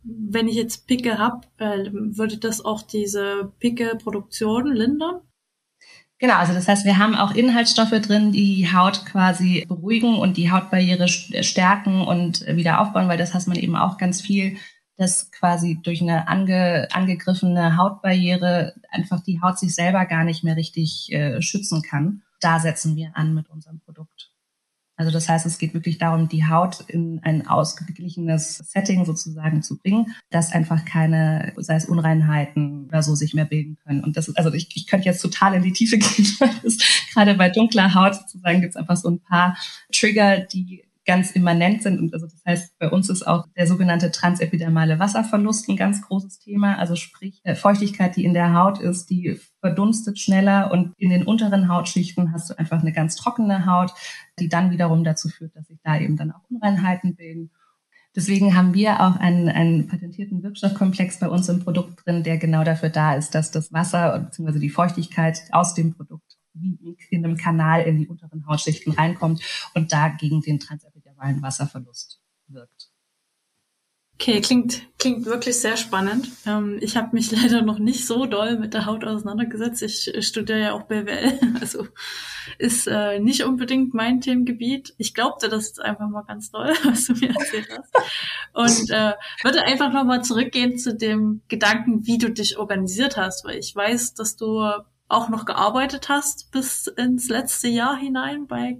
[0.02, 5.20] Wenn ich jetzt Picke habe, äh, würde das auch diese Picke-Produktion lindern?
[6.20, 10.36] Genau, also das heißt, wir haben auch Inhaltsstoffe drin, die die Haut quasi beruhigen und
[10.36, 14.58] die Hautbarriere stärken und wieder aufbauen, weil das heißt man eben auch ganz viel
[14.98, 20.56] dass quasi durch eine ange, angegriffene Hautbarriere einfach die Haut sich selber gar nicht mehr
[20.56, 22.22] richtig äh, schützen kann.
[22.40, 24.32] Da setzen wir an mit unserem Produkt.
[24.98, 29.78] Also das heißt, es geht wirklich darum, die Haut in ein ausgeglichenes Setting sozusagen zu
[29.78, 34.02] bringen, dass einfach keine, sei es Unreinheiten oder so sich mehr bilden können.
[34.02, 36.78] Und das ist, also ich, ich könnte jetzt total in die Tiefe gehen, weil das,
[37.14, 39.56] gerade bei dunkler Haut sozusagen gibt es einfach so ein paar
[39.92, 41.98] Trigger, die ganz immanent sind.
[41.98, 46.38] Und also das heißt, bei uns ist auch der sogenannte transepidermale Wasserverlust ein ganz großes
[46.38, 46.76] Thema.
[46.76, 51.24] Also sprich, äh, Feuchtigkeit, die in der Haut ist, die verdunstet schneller und in den
[51.24, 53.92] unteren Hautschichten hast du einfach eine ganz trockene Haut,
[54.38, 57.50] die dann wiederum dazu führt, dass sich da eben dann auch Unreinheiten bilden.
[58.14, 62.64] Deswegen haben wir auch einen, einen patentierten Wirkstoffkomplex bei uns im Produkt drin, der genau
[62.64, 64.58] dafür da ist, dass das Wasser bzw.
[64.58, 69.42] die Feuchtigkeit aus dem Produkt wie in einem Kanal in die unteren Hautschichten reinkommt
[69.74, 72.77] und da gegen den Transepidermalen Wasserverlust wirkt.
[74.20, 76.28] Okay, klingt, klingt wirklich sehr spannend.
[76.44, 79.82] Ähm, ich habe mich leider noch nicht so doll mit der Haut auseinandergesetzt.
[79.82, 81.86] Ich studiere ja auch BWL, also
[82.58, 84.92] ist äh, nicht unbedingt mein Themengebiet.
[84.98, 87.94] Ich glaubte das jetzt einfach mal ganz doll, was du mir erzählt hast.
[88.54, 89.12] Und äh,
[89.44, 94.14] würde einfach nochmal zurückgehen zu dem Gedanken, wie du dich organisiert hast, weil ich weiß,
[94.14, 94.68] dass du
[95.08, 98.78] auch noch gearbeitet hast bis ins letzte Jahr hinein bei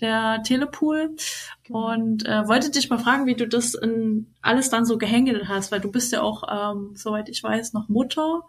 [0.00, 1.16] der Telepool
[1.64, 1.92] genau.
[1.92, 5.72] und äh, wollte dich mal fragen, wie du das in alles dann so gehandelt hast,
[5.72, 8.42] weil du bist ja auch, ähm, soweit ich weiß, noch Mutter.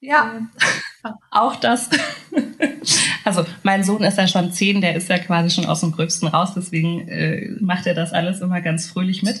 [0.00, 0.48] Ja,
[1.04, 1.88] äh, auch das.
[3.24, 6.28] also mein Sohn ist ja schon zehn, der ist ja quasi schon aus dem Gröbsten
[6.28, 9.40] raus, deswegen äh, macht er das alles immer ganz fröhlich mit.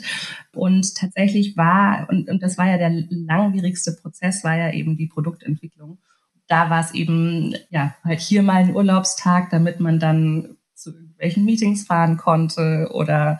[0.54, 5.06] Und tatsächlich war, und, und das war ja der langwierigste Prozess, war ja eben die
[5.06, 5.98] Produktentwicklung
[6.50, 11.44] da war es eben, ja, halt hier mal ein Urlaubstag, damit man dann zu irgendwelchen
[11.44, 13.38] Meetings fahren konnte oder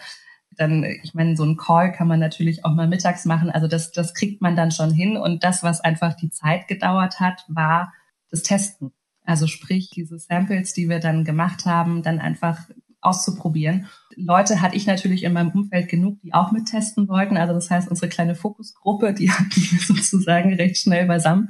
[0.57, 3.51] dann, ich meine, so ein Call kann man natürlich auch mal mittags machen.
[3.51, 5.17] Also das, das kriegt man dann schon hin.
[5.17, 7.93] Und das, was einfach die Zeit gedauert hat, war
[8.31, 8.93] das Testen.
[9.25, 12.59] Also sprich, diese Samples, die wir dann gemacht haben, dann einfach
[13.01, 13.87] auszuprobieren.
[14.17, 17.37] Leute hatte ich natürlich in meinem Umfeld genug, die auch mittesten wollten.
[17.37, 21.49] Also das heißt, unsere kleine Fokusgruppe, die hatten wir sozusagen recht schnell beisammen.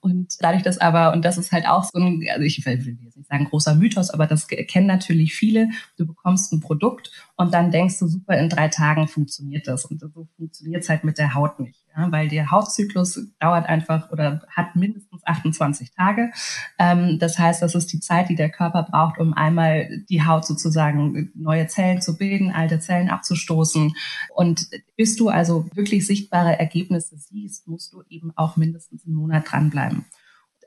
[0.00, 3.16] Und dadurch, dass aber, und das ist halt auch so ein, also ich will jetzt
[3.16, 5.68] nicht sagen großer Mythos, aber das kennen natürlich viele.
[5.96, 9.84] Du bekommst ein Produkt und dann denkst du, super, in drei Tagen funktioniert das.
[9.84, 11.84] Und so funktioniert es halt mit der Haut nicht.
[11.98, 16.30] Ja, weil der Hautzyklus dauert einfach oder hat mindestens 28 Tage.
[16.78, 20.46] Ähm, das heißt, das ist die Zeit, die der Körper braucht, um einmal die Haut
[20.46, 23.92] sozusagen neue Zellen zu bilden, alte Zellen abzustoßen.
[24.32, 29.50] Und bis du also wirklich sichtbare Ergebnisse siehst, musst du eben auch mindestens einen Monat
[29.50, 30.04] dranbleiben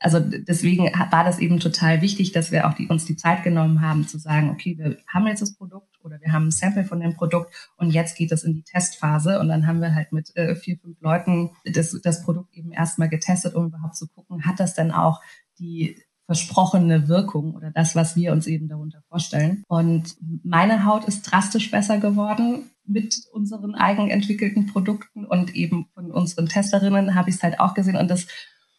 [0.01, 3.81] also deswegen war das eben total wichtig, dass wir auch die, uns die Zeit genommen
[3.81, 6.99] haben zu sagen, okay, wir haben jetzt das Produkt oder wir haben ein Sample von
[6.99, 10.35] dem Produkt und jetzt geht es in die Testphase und dann haben wir halt mit
[10.35, 14.59] äh, vier, fünf Leuten das, das Produkt eben erstmal getestet, um überhaupt zu gucken, hat
[14.59, 15.21] das denn auch
[15.59, 19.63] die versprochene Wirkung oder das, was wir uns eben darunter vorstellen.
[19.67, 26.47] Und meine Haut ist drastisch besser geworden mit unseren eigenentwickelten Produkten und eben von unseren
[26.47, 28.27] Testerinnen habe ich es halt auch gesehen und das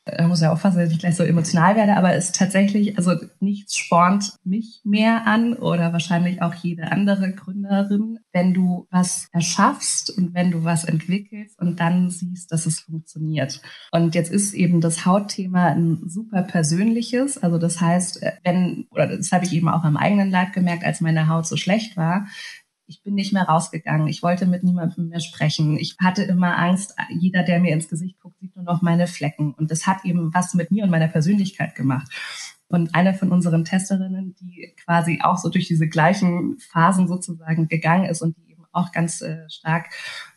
[0.04, 3.76] ich muss ja aufpassen, dass ich gleich so emotional werde, aber es tatsächlich, also nichts
[3.76, 10.34] spornt mich mehr an oder wahrscheinlich auch jede andere Gründerin, wenn du was erschaffst und
[10.34, 13.60] wenn du was entwickelst und dann siehst, dass es funktioniert.
[13.92, 17.38] Und jetzt ist eben das Hautthema ein super persönliches.
[17.38, 21.00] Also das heißt, wenn, oder das habe ich eben auch am eigenen Leib gemerkt, als
[21.00, 22.26] meine Haut so schlecht war,
[22.92, 24.06] ich bin nicht mehr rausgegangen.
[24.06, 25.78] Ich wollte mit niemandem mehr sprechen.
[25.78, 29.54] Ich hatte immer Angst, jeder, der mir ins Gesicht guckt, sieht nur noch meine Flecken.
[29.54, 32.06] Und das hat eben was mit mir und meiner Persönlichkeit gemacht.
[32.68, 38.04] Und eine von unseren Testerinnen, die quasi auch so durch diese gleichen Phasen sozusagen gegangen
[38.04, 39.86] ist und die eben auch ganz äh, stark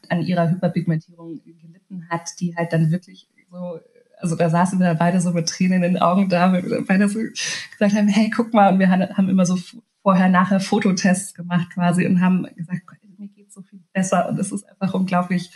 [0.08, 3.80] an ihrer Hyperpigmentierung gelitten hat, die halt dann wirklich so
[4.18, 7.10] also da saßen wir beide so mit Tränen in den Augen da, weil wir beide
[7.10, 9.58] so gesagt haben, hey, guck mal, und wir haben immer so
[10.06, 12.84] vorher-nachher Fototests gemacht quasi und haben gesagt,
[13.18, 15.50] mir geht so viel besser und es ist einfach unglaublich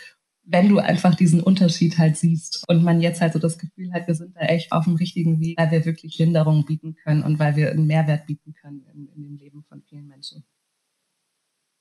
[0.50, 4.08] wenn du einfach diesen Unterschied halt siehst und man jetzt halt so das Gefühl hat,
[4.08, 7.38] wir sind da echt auf dem richtigen Weg, weil wir wirklich Linderung bieten können und
[7.38, 10.42] weil wir einen Mehrwert bieten können in, in dem Leben von vielen Menschen.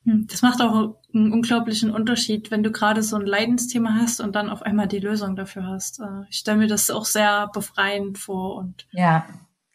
[0.05, 4.35] Hm, das macht auch einen unglaublichen Unterschied, wenn du gerade so ein Leidensthema hast und
[4.35, 5.99] dann auf einmal die Lösung dafür hast.
[5.99, 8.87] Äh, ich stelle mir das auch sehr befreiend vor und.
[8.91, 9.25] Ja,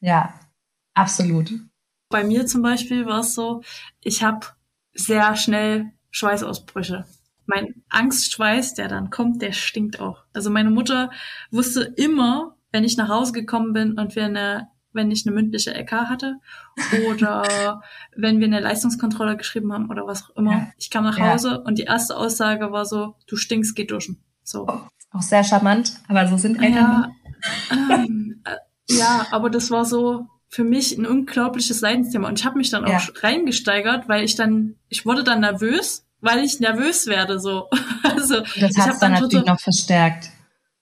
[0.00, 0.38] ja,
[0.94, 1.52] absolut.
[2.14, 3.62] Bei mir zum Beispiel war es so,
[4.00, 4.46] ich habe
[4.92, 7.06] sehr schnell Schweißausbrüche.
[7.46, 10.22] Mein Angstschweiß, der dann kommt, der stinkt auch.
[10.32, 11.10] Also meine Mutter
[11.50, 15.72] wusste immer, wenn ich nach Hause gekommen bin und wir eine wenn ich eine mündliche
[15.72, 16.36] LK hatte
[17.10, 17.82] oder
[18.16, 20.52] wenn wir eine Leistungskontrolle geschrieben haben oder was auch immer.
[20.52, 20.72] Ja.
[20.78, 21.56] Ich kam nach Hause ja.
[21.56, 24.22] und die erste Aussage war so, du stinkst, geh duschen.
[24.44, 24.68] So.
[25.10, 27.12] Auch sehr charmant, aber so sind Eltern.
[27.70, 28.54] Ja, ähm, äh,
[28.88, 32.84] ja, aber das war so für mich ein unglaubliches Leidensthema und ich habe mich dann
[32.84, 33.00] auch ja.
[33.22, 37.68] reingesteigert, weil ich dann, ich wurde dann nervös, weil ich nervös werde so.
[38.04, 40.30] also das hat dann natürlich noch verstärkt.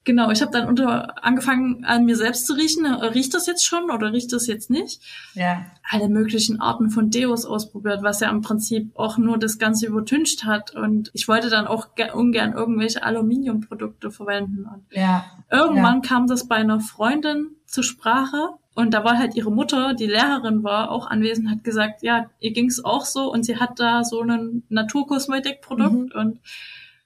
[0.05, 2.85] Genau, ich habe dann unter angefangen an mir selbst zu riechen.
[2.85, 5.01] Riecht das jetzt schon oder riecht das jetzt nicht?
[5.33, 5.65] Ja.
[5.89, 10.45] Alle möglichen Arten von Deos ausprobiert, was ja im Prinzip auch nur das Ganze übertüncht
[10.45, 10.75] hat.
[10.75, 14.67] Und ich wollte dann auch ungern irgendwelche Aluminiumprodukte verwenden.
[14.67, 15.25] Und ja.
[15.51, 16.09] Irgendwann ja.
[16.09, 20.63] kam das bei einer Freundin zur Sprache und da war halt ihre Mutter, die Lehrerin
[20.65, 24.23] war, auch anwesend, hat gesagt, ja, ihr ging's auch so und sie hat da so
[24.23, 26.21] ein Naturkosmetikprodukt mhm.
[26.21, 26.39] und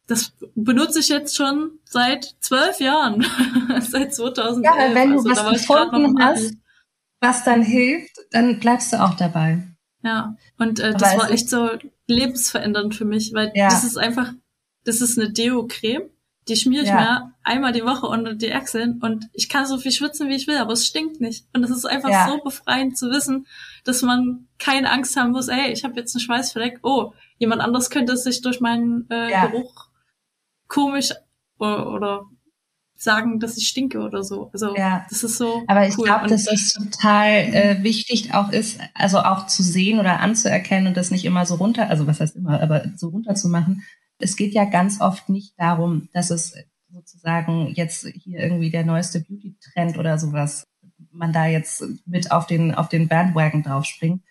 [0.06, 3.26] das benutze ich jetzt schon seit zwölf Jahren,
[3.80, 4.64] seit 2011.
[4.64, 6.54] Ja, wenn du also, was gefunden hast,
[7.20, 9.62] was dann hilft, dann bleibst du auch dabei.
[10.02, 11.70] Ja, und äh, das war echt so
[12.06, 13.68] lebensverändernd für mich, weil ja.
[13.68, 14.32] das ist einfach,
[14.84, 16.08] das ist eine Deo-Creme,
[16.48, 16.94] die schmiere ich ja.
[16.94, 20.46] mir einmal die Woche unter die Achseln und ich kann so viel schwitzen, wie ich
[20.46, 21.46] will, aber es stinkt nicht.
[21.52, 22.28] Und es ist einfach ja.
[22.28, 23.46] so befreiend zu wissen,
[23.84, 27.90] dass man keine Angst haben muss, ey, ich habe jetzt einen Schweißfleck, oh, jemand anderes
[27.90, 29.88] könnte sich durch meinen äh, Geruch
[30.68, 31.12] komisch
[31.58, 32.24] oder, oder
[32.96, 34.50] sagen, dass ich stinke oder so.
[34.52, 35.04] Also ja.
[35.10, 35.62] das ist so.
[35.66, 36.04] Aber ich cool.
[36.04, 40.96] glaube, dass es total äh, wichtig auch ist, also auch zu sehen oder anzuerkennen und
[40.96, 43.82] das nicht immer so runter, also was heißt immer, aber so runter zu machen.
[44.18, 46.54] Es geht ja ganz oft nicht darum, dass es
[46.88, 50.64] sozusagen jetzt hier irgendwie der neueste Beauty-Trend oder sowas,
[51.10, 54.22] man da jetzt mit auf den, auf den Bandwagon draufspringt,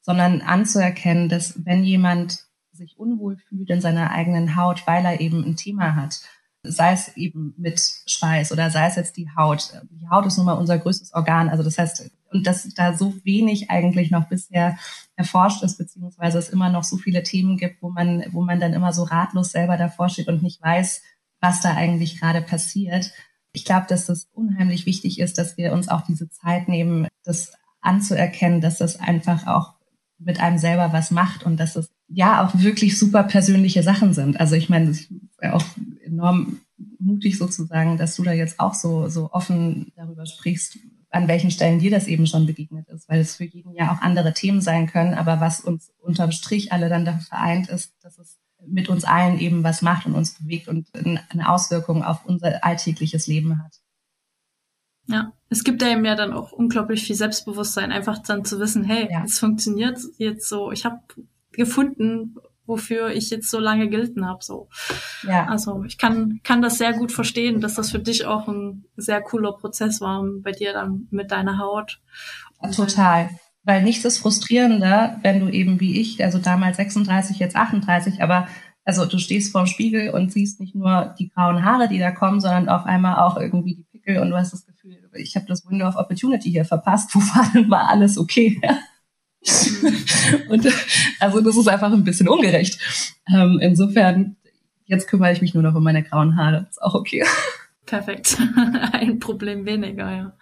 [0.00, 5.44] sondern anzuerkennen, dass wenn jemand sich unwohl fühlt in seiner eigenen Haut, weil er eben
[5.44, 6.20] ein Thema hat.
[6.62, 9.72] Sei es eben mit Schweiß oder sei es jetzt die Haut.
[9.90, 11.48] Die Haut ist nun mal unser größtes Organ.
[11.48, 14.76] Also das heißt, und dass da so wenig eigentlich noch bisher
[15.16, 18.72] erforscht ist, beziehungsweise es immer noch so viele Themen gibt, wo man, wo man dann
[18.72, 21.02] immer so ratlos selber davor steht und nicht weiß,
[21.40, 23.12] was da eigentlich gerade passiert.
[23.52, 27.52] Ich glaube, dass das unheimlich wichtig ist, dass wir uns auch diese Zeit nehmen, das
[27.80, 29.74] anzuerkennen, dass das einfach auch
[30.18, 34.40] mit einem selber was macht und dass es ja auch wirklich super persönliche Sachen sind.
[34.40, 35.10] Also ich meine, es ist
[35.42, 35.64] auch
[36.04, 36.60] enorm
[36.98, 40.78] mutig sozusagen, dass du da jetzt auch so, so offen darüber sprichst,
[41.14, 44.00] an welchen Stellen dir das eben schon begegnet ist, weil es für jeden ja auch
[44.00, 48.18] andere Themen sein können, aber was uns unterm Strich alle dann da vereint ist, dass
[48.18, 52.64] es mit uns allen eben was macht und uns bewegt und eine Auswirkung auf unser
[52.64, 53.80] alltägliches Leben hat.
[55.06, 59.08] Ja, es gibt einem ja dann auch unglaublich viel Selbstbewusstsein, einfach dann zu wissen, hey,
[59.10, 59.22] ja.
[59.24, 61.00] es funktioniert jetzt so, ich habe
[61.52, 64.42] gefunden, wofür ich jetzt so lange gelten habe.
[64.42, 64.68] So.
[65.26, 65.46] Ja.
[65.46, 69.20] Also ich kann, kann das sehr gut verstehen, dass das für dich auch ein sehr
[69.20, 72.00] cooler Prozess war bei dir dann mit deiner Haut.
[72.74, 73.30] Total.
[73.64, 78.46] Weil nichts ist frustrierender, wenn du eben wie ich, also damals 36, jetzt 38, aber
[78.84, 82.40] also du stehst vorm Spiegel und siehst nicht nur die grauen Haare, die da kommen,
[82.40, 85.66] sondern auf einmal auch irgendwie die Pickel und du hast das Gefühl, ich habe das
[85.66, 88.60] Window of Opportunity hier verpasst, wo war denn mal alles okay?
[90.48, 90.66] Und
[91.20, 92.78] also das ist einfach ein bisschen ungerecht.
[93.32, 94.36] Ähm, insofern,
[94.86, 96.66] jetzt kümmere ich mich nur noch um meine grauen Haare.
[96.68, 97.24] Ist auch okay.
[97.86, 98.38] Perfekt.
[98.92, 100.36] Ein Problem weniger, ja.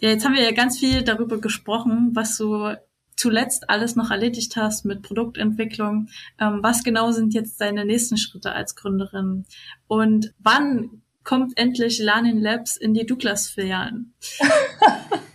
[0.00, 2.74] Ja, jetzt haben wir ja ganz viel darüber gesprochen, was du
[3.16, 6.08] zuletzt alles noch erledigt hast mit Produktentwicklung.
[6.40, 9.44] Ähm, was genau sind jetzt deine nächsten Schritte als Gründerin?
[9.86, 14.12] Und wann kommt endlich Learning Labs in die Douglas-Filialen?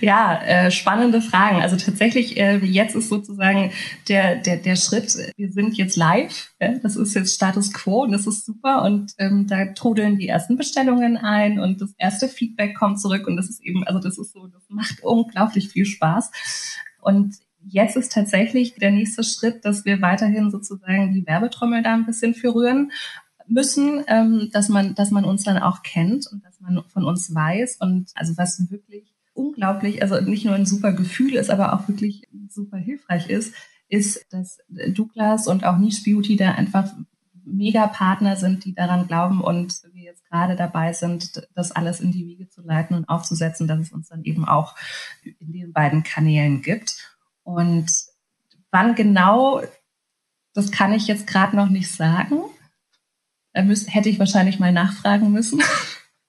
[0.00, 1.60] Ja, äh, spannende Fragen.
[1.60, 3.72] Also tatsächlich, äh, jetzt ist sozusagen
[4.08, 6.52] der, der, der Schritt, wir sind jetzt live.
[6.60, 6.78] Ja?
[6.78, 8.82] Das ist jetzt Status Quo und das ist super.
[8.82, 13.26] Und ähm, da trudeln die ersten Bestellungen ein und das erste Feedback kommt zurück.
[13.26, 16.30] Und das ist eben, also das ist so, das macht unglaublich viel Spaß.
[17.00, 17.34] Und
[17.66, 22.34] jetzt ist tatsächlich der nächste Schritt, dass wir weiterhin sozusagen die Werbetrommel da ein bisschen
[22.34, 22.92] für rühren
[23.48, 27.34] müssen, ähm, dass man, dass man uns dann auch kennt und dass man von uns
[27.34, 31.88] weiß und also was wirklich unglaublich, also nicht nur ein super Gefühl ist, aber auch
[31.88, 33.54] wirklich super hilfreich ist,
[33.88, 36.92] ist, dass Douglas und auch Niche Beauty da einfach
[37.44, 42.26] Mega-Partner sind, die daran glauben und wir jetzt gerade dabei sind, das alles in die
[42.26, 44.76] Wiege zu leiten und aufzusetzen, dass es uns dann eben auch
[45.22, 47.16] in den beiden Kanälen gibt.
[47.44, 47.90] Und
[48.70, 49.62] wann genau,
[50.52, 52.40] das kann ich jetzt gerade noch nicht sagen.
[53.54, 55.62] Da müsste, hätte ich wahrscheinlich mal nachfragen müssen.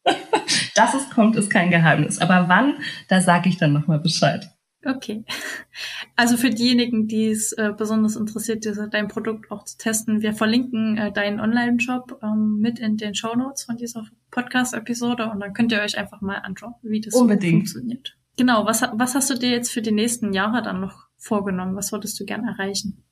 [0.79, 2.19] Dass es kommt, ist kein Geheimnis.
[2.19, 2.75] Aber wann,
[3.09, 4.49] da sage ich dann nochmal Bescheid.
[4.85, 5.25] Okay.
[6.15, 10.97] Also für diejenigen, die es äh, besonders interessiert, dein Produkt auch zu testen, wir verlinken
[10.97, 15.73] äh, deinen Online-Shop ähm, mit in den Show Notes von dieser Podcast-Episode und dann könnt
[15.73, 17.67] ihr euch einfach mal anschauen, wie das Unbedingt.
[17.67, 18.17] Funktioniert.
[18.37, 21.75] Genau, was, was hast du dir jetzt für die nächsten Jahre dann noch vorgenommen?
[21.75, 23.03] Was würdest du gerne erreichen?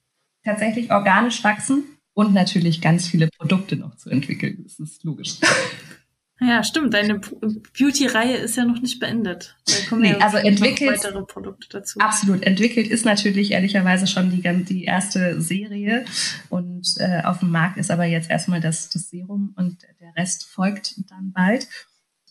[0.46, 4.62] Tatsächlich organisch wachsen und natürlich ganz viele Produkte noch zu entwickeln.
[4.64, 5.40] Das ist logisch.
[6.40, 6.94] Ja, stimmt.
[6.94, 9.56] Deine Beauty-Reihe ist ja noch nicht beendet.
[9.66, 12.00] Da kommen nee, ja also entwickelt, weitere Produkte dazu.
[12.00, 12.44] Absolut.
[12.44, 16.06] Entwickelt ist natürlich ehrlicherweise schon die, die erste Serie
[16.50, 20.46] und äh, auf dem Markt ist aber jetzt erstmal das, das Serum und der Rest
[20.46, 21.68] folgt dann bald.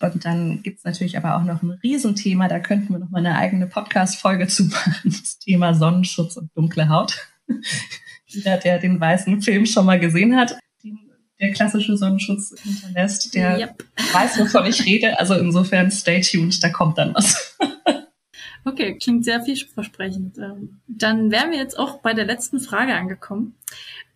[0.00, 3.36] Und dann gibt's natürlich aber auch noch ein Riesenthema, da könnten wir noch mal eine
[3.36, 7.16] eigene Podcast-Folge zu machen, das Thema Sonnenschutz und dunkle Haut.
[8.26, 10.59] Jeder, der den weißen Film schon mal gesehen hat,
[11.41, 13.84] der klassische Sonnenschutz hinterlässt, der yep.
[14.12, 15.18] weiß, wovon ich rede.
[15.18, 17.57] Also insofern stay tuned, da kommt dann was.
[18.64, 20.39] Okay, klingt sehr vielversprechend.
[20.39, 23.55] Ähm, dann wären wir jetzt auch bei der letzten Frage angekommen.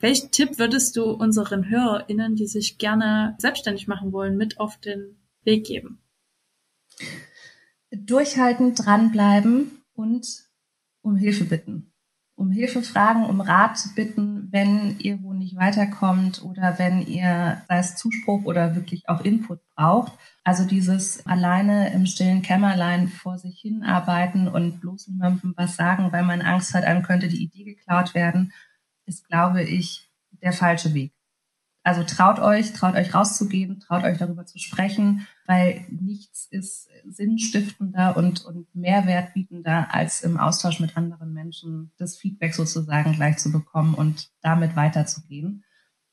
[0.00, 5.16] Welchen Tipp würdest du unseren HörerInnen, die sich gerne selbstständig machen wollen, mit auf den
[5.44, 6.00] Weg geben?
[7.92, 10.26] Durchhalten, dranbleiben und
[11.00, 11.90] um Hilfe bitten
[12.40, 17.78] um Hilfe fragen, um Rat bitten, wenn ihr wo nicht weiterkommt oder wenn ihr, sei
[17.78, 20.12] es Zuspruch oder wirklich auch Input braucht.
[20.44, 26.22] Also dieses alleine im stillen Kämmerlein vor sich hinarbeiten und bloß niemandem was sagen, weil
[26.22, 28.52] man Angst hat, einem könnte die Idee geklaut werden,
[29.06, 30.10] ist, glaube ich,
[30.42, 31.12] der falsche Weg.
[31.82, 38.16] Also traut euch, traut euch rauszugehen, traut euch darüber zu sprechen, weil nichts ist sinnstiftender
[38.16, 43.50] und, und Mehrwert bietender, als im Austausch mit anderen Menschen das Feedback sozusagen gleich zu
[43.50, 45.64] bekommen und damit weiterzugehen.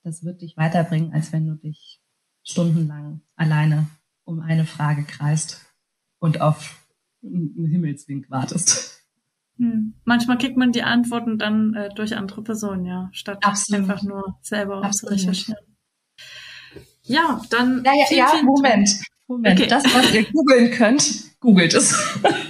[0.04, 2.02] Das wird dich weiterbringen, als wenn du dich
[2.44, 3.88] stundenlang alleine
[4.24, 5.66] um eine Frage kreist
[6.20, 6.88] und auf
[7.22, 8.97] einen Himmelswink wartest.
[9.58, 9.94] Hm.
[10.04, 13.82] Manchmal kriegt man die Antworten dann äh, durch andere Personen, ja, statt Absolut.
[13.82, 15.20] einfach nur selber Absolut.
[15.20, 15.66] zu recherchieren.
[17.04, 17.84] Ja, dann.
[17.84, 18.90] Ja, ja, vielen, ja vielen Moment.
[19.28, 19.60] Moment.
[19.60, 19.70] Okay.
[19.70, 21.98] Das, was ihr googeln könnt, googelt es.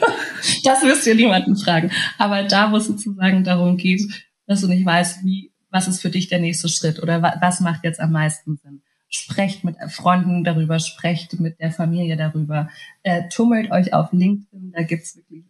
[0.64, 1.92] das müsst ihr niemanden fragen.
[2.18, 4.02] Aber da, wo es sozusagen darum geht,
[4.46, 7.60] dass du nicht weißt, wie, was ist für dich der nächste Schritt oder wa was
[7.62, 8.82] macht jetzt am meisten Sinn.
[9.10, 12.70] Sprecht mit Freunden darüber, sprecht mit der Familie darüber,
[13.04, 15.46] äh, tummelt euch auf LinkedIn, da gibt's wirklich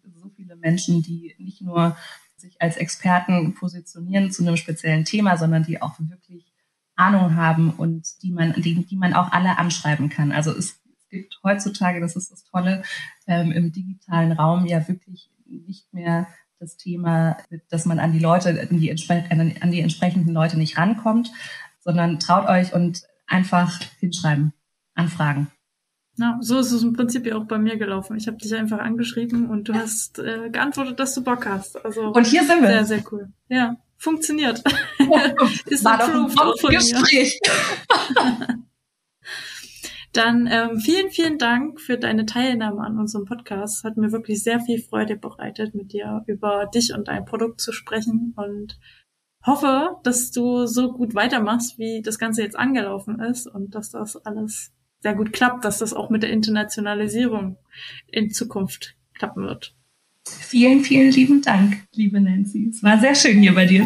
[0.47, 1.97] viele Menschen, die nicht nur
[2.37, 6.45] sich als Experten positionieren zu einem speziellen Thema, sondern die auch wirklich
[6.95, 10.31] Ahnung haben und die man, die, die man auch alle anschreiben kann.
[10.31, 10.79] Also es
[11.09, 12.83] gibt heutzutage, das ist das Tolle,
[13.27, 16.27] ähm, im digitalen Raum ja wirklich nicht mehr
[16.59, 17.37] das Thema,
[17.69, 21.31] dass man an die Leute, an die, an die entsprechenden Leute nicht rankommt,
[21.79, 24.53] sondern traut euch und einfach hinschreiben,
[24.95, 25.47] anfragen.
[26.19, 28.17] Ja, so ist es im Prinzip ja auch bei mir gelaufen.
[28.17, 31.83] Ich habe dich einfach angeschrieben und du hast äh, geantwortet, dass du Bock hast.
[31.85, 32.69] Also und hier sind wir.
[32.69, 33.31] Sehr, sehr cool.
[33.49, 34.63] Ja, funktioniert.
[35.65, 37.39] ist War doch ein Gespräch.
[40.13, 43.83] Dann ähm, vielen, vielen Dank für deine Teilnahme an unserem Podcast.
[43.83, 47.71] Hat mir wirklich sehr viel Freude bereitet, mit dir über dich und dein Produkt zu
[47.71, 48.79] sprechen und
[49.45, 54.15] hoffe, dass du so gut weitermachst, wie das Ganze jetzt angelaufen ist und dass das
[54.25, 57.57] alles sehr gut klappt, dass das auch mit der Internationalisierung
[58.07, 59.75] in Zukunft klappen wird.
[60.27, 62.67] Vielen, vielen lieben Dank, liebe Nancy.
[62.69, 63.85] Es war sehr schön hier bei dir.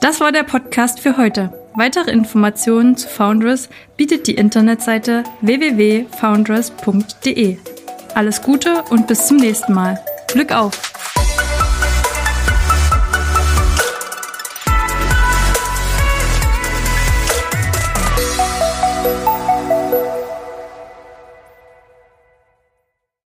[0.00, 1.52] Das war der Podcast für heute.
[1.74, 7.58] Weitere Informationen zu Foundress bietet die Internetseite www.foundress.de.
[8.14, 10.00] Alles Gute und bis zum nächsten Mal.
[10.28, 11.09] Glück auf!